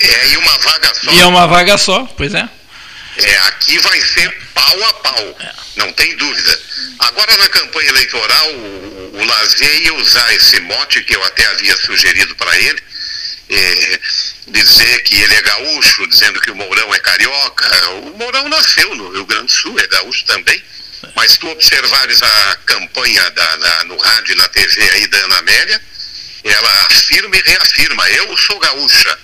[0.00, 1.12] É, e uma vaga só.
[1.12, 2.48] E é uma vaga só, pois é.
[3.18, 5.52] É, aqui vai ser pau a pau, é.
[5.76, 6.60] não tem dúvida.
[6.98, 11.76] Agora na campanha eleitoral, o, o Lazier ia usar esse mote que eu até havia
[11.76, 12.82] sugerido para ele,
[13.48, 14.00] é,
[14.48, 17.90] dizer que ele é gaúcho, dizendo que o Mourão é carioca.
[17.90, 20.62] O Mourão nasceu no Rio Grande do Sul, é gaúcho também.
[21.14, 25.18] Mas se tu observares a campanha da, na, no rádio e na TV aí da
[25.18, 25.82] Ana Amélia,
[26.44, 29.18] ela afirma e reafirma, eu sou gaúcha,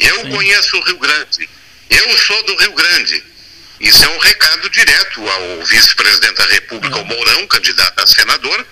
[0.00, 0.30] eu Sim.
[0.30, 1.48] conheço o Rio Grande,
[1.90, 3.33] eu sou do Rio Grande.
[3.80, 8.66] Isso é um recado direto ao vice-presidente da República, o Mourão, candidato a senador,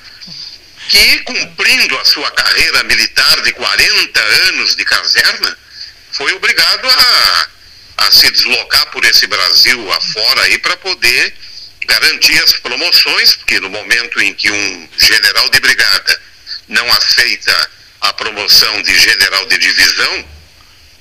[0.88, 5.59] que, cumprindo a sua carreira militar de 40 anos de caserna,
[6.12, 7.48] foi obrigado a,
[7.98, 11.34] a se deslocar por esse Brasil afora aí para poder
[11.86, 16.22] garantir as promoções, porque no momento em que um general de brigada
[16.68, 17.70] não aceita
[18.03, 20.28] a promoção de general de divisão,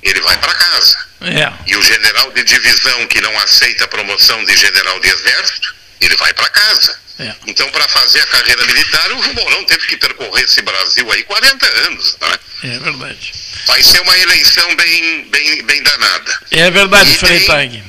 [0.02, 0.98] ele vai para casa.
[1.20, 1.52] É.
[1.66, 6.16] E o general de divisão que não aceita a promoção de general de exército, ele
[6.16, 7.00] vai para casa.
[7.20, 7.34] É.
[7.46, 11.66] Então, para fazer a carreira militar, o Mourão teve que percorrer esse Brasil aí 40
[11.86, 12.38] anos, né?
[12.64, 13.32] É verdade.
[13.66, 16.38] Vai ser uma eleição bem, bem, bem danada.
[16.50, 17.84] É verdade, Freitag.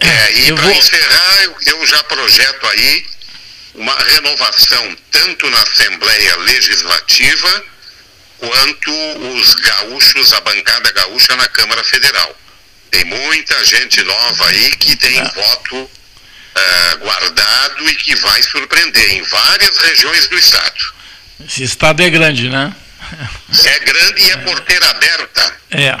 [0.00, 0.72] É, e para vou...
[0.72, 3.06] encerrar, eu, eu já projeto aí
[3.74, 7.64] uma renovação tanto na Assembleia Legislativa
[8.38, 8.90] quanto
[9.34, 12.36] os gaúchos, a bancada gaúcha na Câmara Federal.
[12.90, 15.24] Tem muita gente nova aí que tem é.
[15.24, 20.94] voto uh, guardado e que vai surpreender em várias regiões do estado.
[21.46, 22.74] Esse estado é grande, né?
[23.64, 25.56] É grande e é porteira aberta.
[25.70, 25.98] É.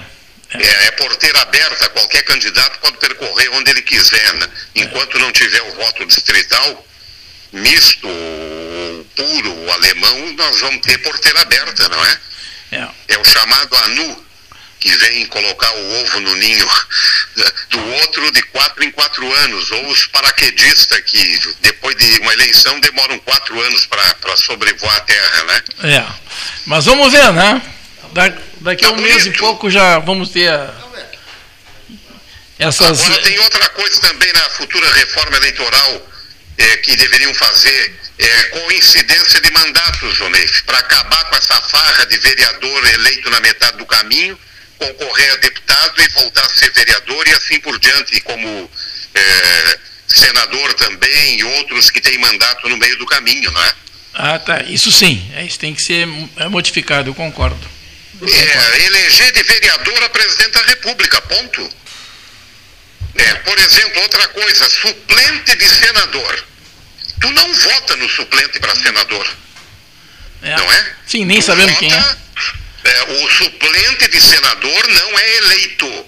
[0.50, 4.32] É, é porteira aberta, qualquer candidato pode percorrer onde ele quiser.
[4.34, 4.48] Né?
[4.76, 6.86] Enquanto não tiver o voto distrital,
[7.52, 8.08] misto,
[9.16, 12.20] puro, alemão, nós vamos ter porteira aberta, não é?
[12.70, 14.24] É, é o chamado ANU,
[14.80, 16.68] que vem colocar o ovo no ninho
[17.70, 22.78] do outro de quatro em quatro anos, ou os paraquedistas que depois de uma eleição
[22.80, 25.62] demoram quatro anos para sobrevoar a Terra, né?
[25.84, 26.06] É,
[26.66, 27.62] mas vamos ver, né?
[28.12, 28.28] Da,
[28.60, 29.12] daqui a tá um bonito.
[29.12, 30.52] mês e pouco já vamos ter
[32.58, 33.04] essas...
[33.04, 36.08] Agora tem outra coisa também na futura reforma eleitoral
[36.58, 42.18] é, que deveriam fazer é, coincidência de mandatos, Onef, para acabar com essa farra de
[42.18, 44.38] vereador eleito na metade do caminho
[44.78, 48.70] concorrer a deputado e voltar a ser vereador e assim por diante, como
[49.14, 53.74] é, senador também e outros que têm mandato no meio do caminho, não é?
[54.14, 54.62] Ah, tá.
[54.62, 55.30] Isso sim.
[55.34, 57.60] É, isso tem que ser é modificado, eu concordo.
[58.20, 61.70] É, eleger de vereador a presidente da República, ponto.
[63.14, 66.44] É, por exemplo, outra coisa, suplente de senador.
[67.20, 69.28] Tu não vota no suplente para senador.
[70.42, 70.56] É.
[70.56, 70.94] Não é?
[71.06, 72.16] Sim, nem tu sabemos quem é
[72.88, 76.06] é, o suplente de senador não é eleito.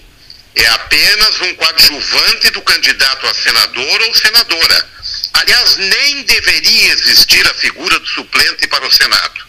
[0.55, 4.89] É apenas um coadjuvante do candidato a senador ou senadora.
[5.33, 9.45] Aliás, nem deveria existir a figura do suplente para o Senado.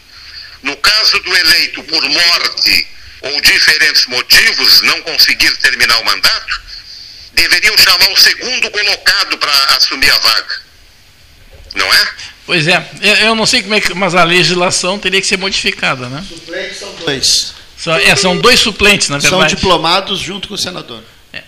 [0.62, 2.88] No caso do eleito por morte
[3.22, 6.62] ou diferentes motivos não conseguir terminar o mandato,
[7.34, 10.62] deveriam chamar o segundo colocado para assumir a vaga.
[11.74, 12.08] Não é?
[12.44, 12.84] Pois é,
[13.22, 16.24] eu não sei como é que, mas a legislação teria que ser modificada, né?
[16.28, 17.54] Suplentes são dois.
[17.76, 19.50] São, é, são dois suplentes, na verdade.
[19.50, 21.02] São diplomados junto com o senador.
[21.32, 21.42] É,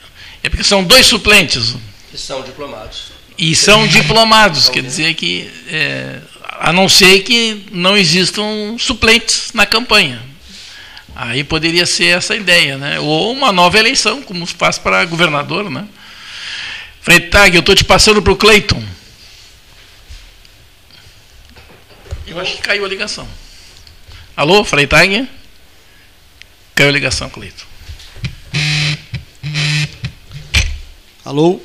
[0.44, 1.74] é porque são dois suplentes.
[2.10, 3.12] Que são diplomados.
[3.36, 6.20] E são diplomados, quer dizer que, é,
[6.60, 10.22] a não ser que não existam suplentes na campanha.
[11.14, 12.98] Aí poderia ser essa ideia, né?
[12.98, 15.86] Ou uma nova eleição, como se faz para governador, né?
[17.00, 18.82] Freitag, eu estou te passando para o Cleiton.
[22.26, 23.28] Eu acho que caiu a ligação.
[24.36, 25.28] Alô, Freitag?
[26.74, 27.64] Caiu a ligação, Cleito.
[31.24, 31.60] Alô?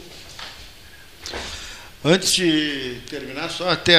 [2.06, 3.98] Antes de terminar, só até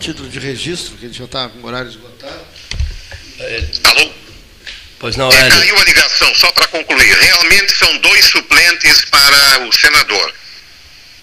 [0.00, 2.44] título de registro, que a gente já está com o horário esgotado.
[3.84, 4.23] Alô?
[5.04, 7.14] Pois não, é, Caiu a ligação, só para concluir.
[7.14, 10.34] Realmente são dois suplentes para o senador.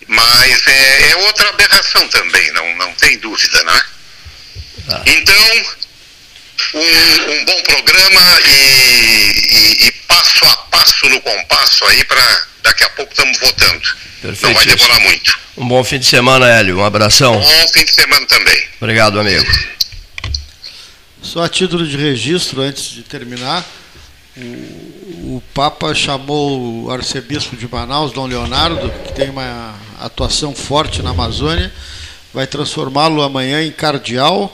[0.06, 3.84] Mas é, é outra aberração também, não, não tem dúvida, não é?
[4.88, 5.02] Ah.
[5.08, 5.66] Então,
[6.76, 12.84] um, um, bom programa e, e, e, passo a passo no compasso aí para daqui
[12.84, 13.82] a pouco estamos votando.
[14.44, 15.40] Não vai demorar muito.
[15.58, 16.78] Um bom fim de semana, Hélio.
[16.78, 17.34] Um abração.
[17.40, 18.64] Bom fim de semana também.
[18.80, 19.44] Obrigado, amigo.
[21.22, 23.65] Só a título de registro, antes de terminar,
[24.36, 31.03] o, o Papa chamou o arcebispo de Manaus, Dom Leonardo, que tem uma atuação forte
[31.03, 31.72] na Amazônia,
[32.34, 34.51] vai transformá-lo amanhã em cardeal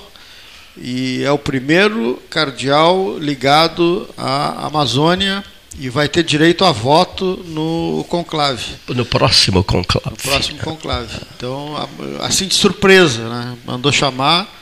[0.75, 5.43] e é o primeiro cardeal ligado à Amazônia
[5.79, 8.75] e vai ter direito a voto no conclave.
[8.89, 10.09] No próximo conclave.
[10.09, 11.17] No próximo conclave.
[11.35, 11.75] Então,
[12.19, 13.57] assim de surpresa, né?
[13.65, 14.53] mandou chamar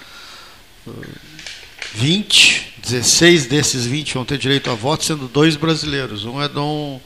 [1.96, 6.26] 20, 16 desses 20 vão ter direito a voto, sendo dois brasileiros.
[6.26, 7.00] Um é Dom,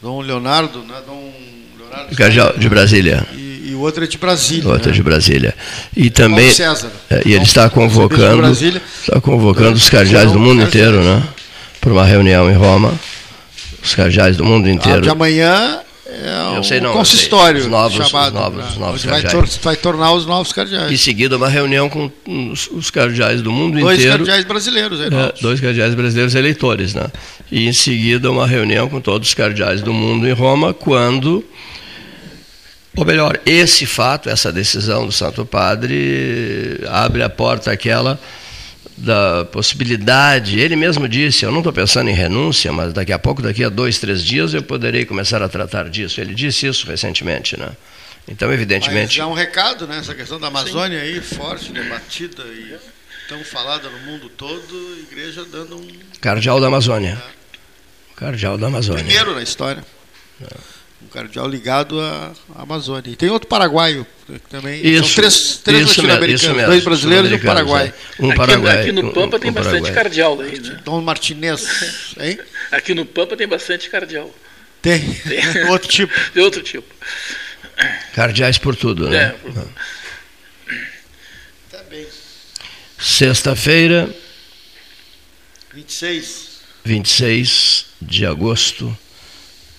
[0.00, 0.94] Dom Leonardo, né?
[1.06, 1.32] Dom
[1.78, 3.26] Leonardo Cardeal de Brasília.
[3.34, 4.68] E, e o outro é de Brasília.
[4.68, 4.92] O outro né?
[4.92, 5.54] é de Brasília.
[5.94, 6.50] E também.
[6.50, 6.90] César.
[7.10, 11.22] É, e ele está convocando, está convocando os cardeais do mundo inteiro, né?
[11.80, 12.98] Para uma reunião em Roma.
[13.82, 14.98] Os cardeais do mundo inteiro.
[14.98, 15.80] Ah, de amanhã
[16.12, 19.76] é eu sei, não, consistório os novos, chamado, os novos, os novos vai, tor vai,
[19.76, 20.92] tornar os novos cardeais.
[20.92, 24.18] Em seguida, uma reunião com os, os cardeais do mundo dois inteiro.
[24.18, 25.10] Dois cardeais brasileiros, é,
[25.40, 27.06] Dois cardeais brasileiros eleitores, né?
[27.50, 31.44] E em seguida, uma reunião com todos os cardeais do mundo em Roma, quando
[32.94, 38.20] ou melhor, esse fato, essa decisão do Santo Padre abre a porta àquela
[39.02, 40.58] da possibilidade.
[40.58, 43.68] Ele mesmo disse: Eu não estou pensando em renúncia, mas daqui a pouco, daqui a
[43.68, 46.20] dois, três dias, eu poderei começar a tratar disso.
[46.20, 47.70] Ele disse isso recentemente, né?
[48.28, 49.06] Então, evidentemente.
[49.08, 49.98] Mas já um recado, né?
[49.98, 52.76] Essa questão da Amazônia aí, forte, debatida e
[53.28, 55.88] tão falada no mundo todo, a igreja dando um.
[56.20, 57.20] Cardeal da Amazônia.
[57.20, 58.16] É.
[58.16, 59.02] Cardeal da Amazônia.
[59.02, 59.84] Primeiro na história.
[60.40, 60.71] É
[61.02, 63.10] um cardeal ligado à Amazônia.
[63.10, 64.06] E tem outro paraguaio
[64.48, 64.84] também.
[64.86, 67.92] Isso, São três, três latino-americanos, dois brasileiros e um paraguai.
[68.18, 68.24] É.
[68.24, 68.80] Um paraguai.
[68.80, 70.80] Aqui, aqui no Pampa um, tem um bastante cardeal daí, né?
[70.84, 72.38] Dom Martinez, hein?
[72.70, 74.32] Aqui no Pampa tem bastante cardeal.
[74.80, 75.40] Tem, tem.
[75.70, 76.12] outro tipo.
[76.32, 76.92] De outro tipo.
[78.14, 79.16] Cardeais por tudo, né?
[79.16, 79.52] É, por...
[81.70, 82.06] Tá bem.
[82.98, 84.14] Sexta-feira,
[85.72, 86.52] 26.
[86.84, 88.96] 26 de agosto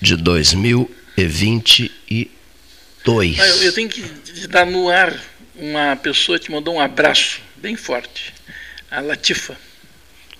[0.01, 0.17] de
[1.15, 3.39] 2022.
[3.39, 4.03] Ah, eu, eu tenho que
[4.47, 5.13] dar no ar
[5.55, 8.33] uma pessoa que mandou um abraço bem forte,
[8.89, 9.55] a Latifa.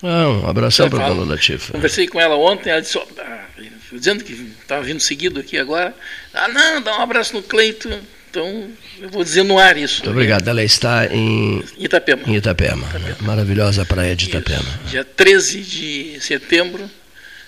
[0.01, 1.71] Ah, um abração para a dona Latifa.
[1.71, 3.45] Conversei com ela ontem, ela disse, ah,
[3.91, 5.95] dizendo que estava vindo seguido aqui agora.
[6.34, 7.89] Ah, não, dá um abraço no Cleito.
[8.30, 8.67] Então,
[8.99, 9.97] eu vou dizer no ar isso.
[9.97, 10.47] Muito obrigado.
[10.47, 12.24] Ela está em Itapema.
[12.26, 13.15] em Itapema, né?
[13.21, 14.59] maravilhosa praia de Itapema.
[14.59, 14.89] Isso.
[14.89, 16.89] Dia 13 de setembro.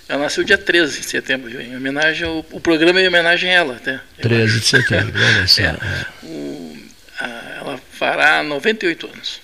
[0.07, 3.53] Ela nasceu dia 13 de setembro, em homenagem ao, o programa é em homenagem a
[3.53, 3.99] ela, até.
[4.21, 5.61] 13 de setembro, olha só.
[5.63, 5.65] É.
[5.65, 6.05] É.
[6.23, 6.77] O-
[7.19, 9.41] a- ela fará 98 anos.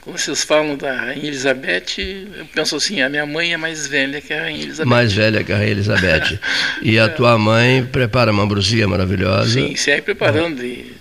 [0.00, 1.98] Quando vocês falam da Rainha Elizabeth,
[2.38, 4.88] eu penso assim, a minha mãe é mais velha que a Rainha Elizabeth.
[4.88, 6.38] Mais velha que a Rainha Elizabeth.
[6.82, 9.50] E a tua mãe prepara uma ambrosia maravilhosa.
[9.60, 10.96] Sim, se aí preparando e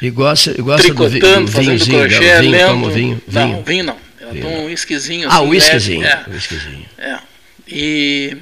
[0.00, 2.38] E gosta, e gosta do, vi- do vinhozinho crochê.
[2.40, 2.68] Vinho, lendo.
[2.70, 3.22] como vinho.
[3.30, 3.62] Não, vinho.
[3.64, 3.96] vinho não.
[4.20, 5.28] Ela Vinho toma um whiskyzinho.
[5.28, 6.00] Ah, assim, o whiskyzinho.
[6.00, 6.30] leve.
[6.30, 6.86] o whiskyzinho.
[6.96, 7.18] É, é.
[7.68, 8.36] E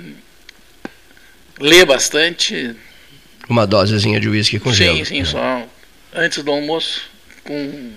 [1.59, 2.75] lê bastante.
[3.49, 4.99] Uma dosezinha de whisky com gelo.
[4.99, 5.67] Sim, sim, só
[6.15, 7.03] antes do almoço.
[7.45, 7.93] Com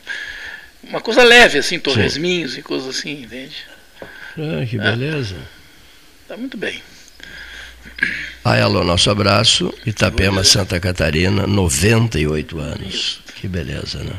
[0.83, 3.55] uma coisa leve, assim, torresminhos e coisas assim, entende?
[4.01, 5.35] Ah, que beleza.
[6.27, 6.81] Tá muito bem.
[8.43, 9.73] A ela o nosso abraço.
[9.85, 13.21] Itapema, Santa Catarina, 98 anos.
[13.35, 14.13] Que beleza, né?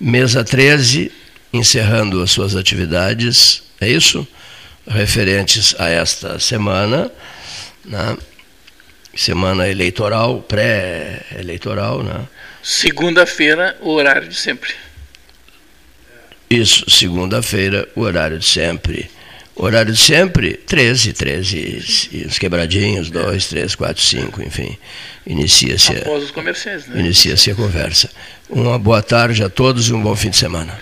[0.00, 1.12] Mesa 13,
[1.52, 4.26] encerrando as suas atividades, é isso?
[4.86, 7.10] Referentes a esta semana,
[7.84, 8.16] né?
[9.14, 12.26] semana eleitoral, pré-eleitoral, né?
[12.62, 14.72] Segunda-feira, o horário de sempre.
[16.48, 19.10] Isso, segunda-feira, o horário de sempre.
[19.54, 24.78] O horário de sempre, 13, 13, e os quebradinhos, 2, 3, 4, 5, enfim.
[25.26, 27.00] Inicia-se a, Após os comerciais, né?
[27.00, 28.10] inicia-se a conversa.
[28.48, 30.78] Uma boa tarde a todos e um bom fim de semana.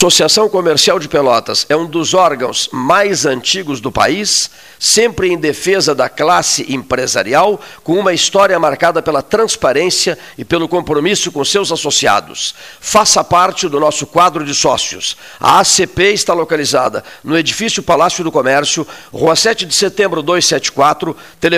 [0.00, 4.48] Associação Comercial de Pelotas é um dos órgãos mais antigos do país,
[4.78, 11.32] sempre em defesa da classe empresarial, com uma história marcada pela transparência e pelo compromisso
[11.32, 12.54] com seus associados.
[12.80, 15.16] Faça parte do nosso quadro de sócios.
[15.40, 21.16] A ACP está localizada no edifício Palácio do Comércio, Rua 7 de Setembro 274,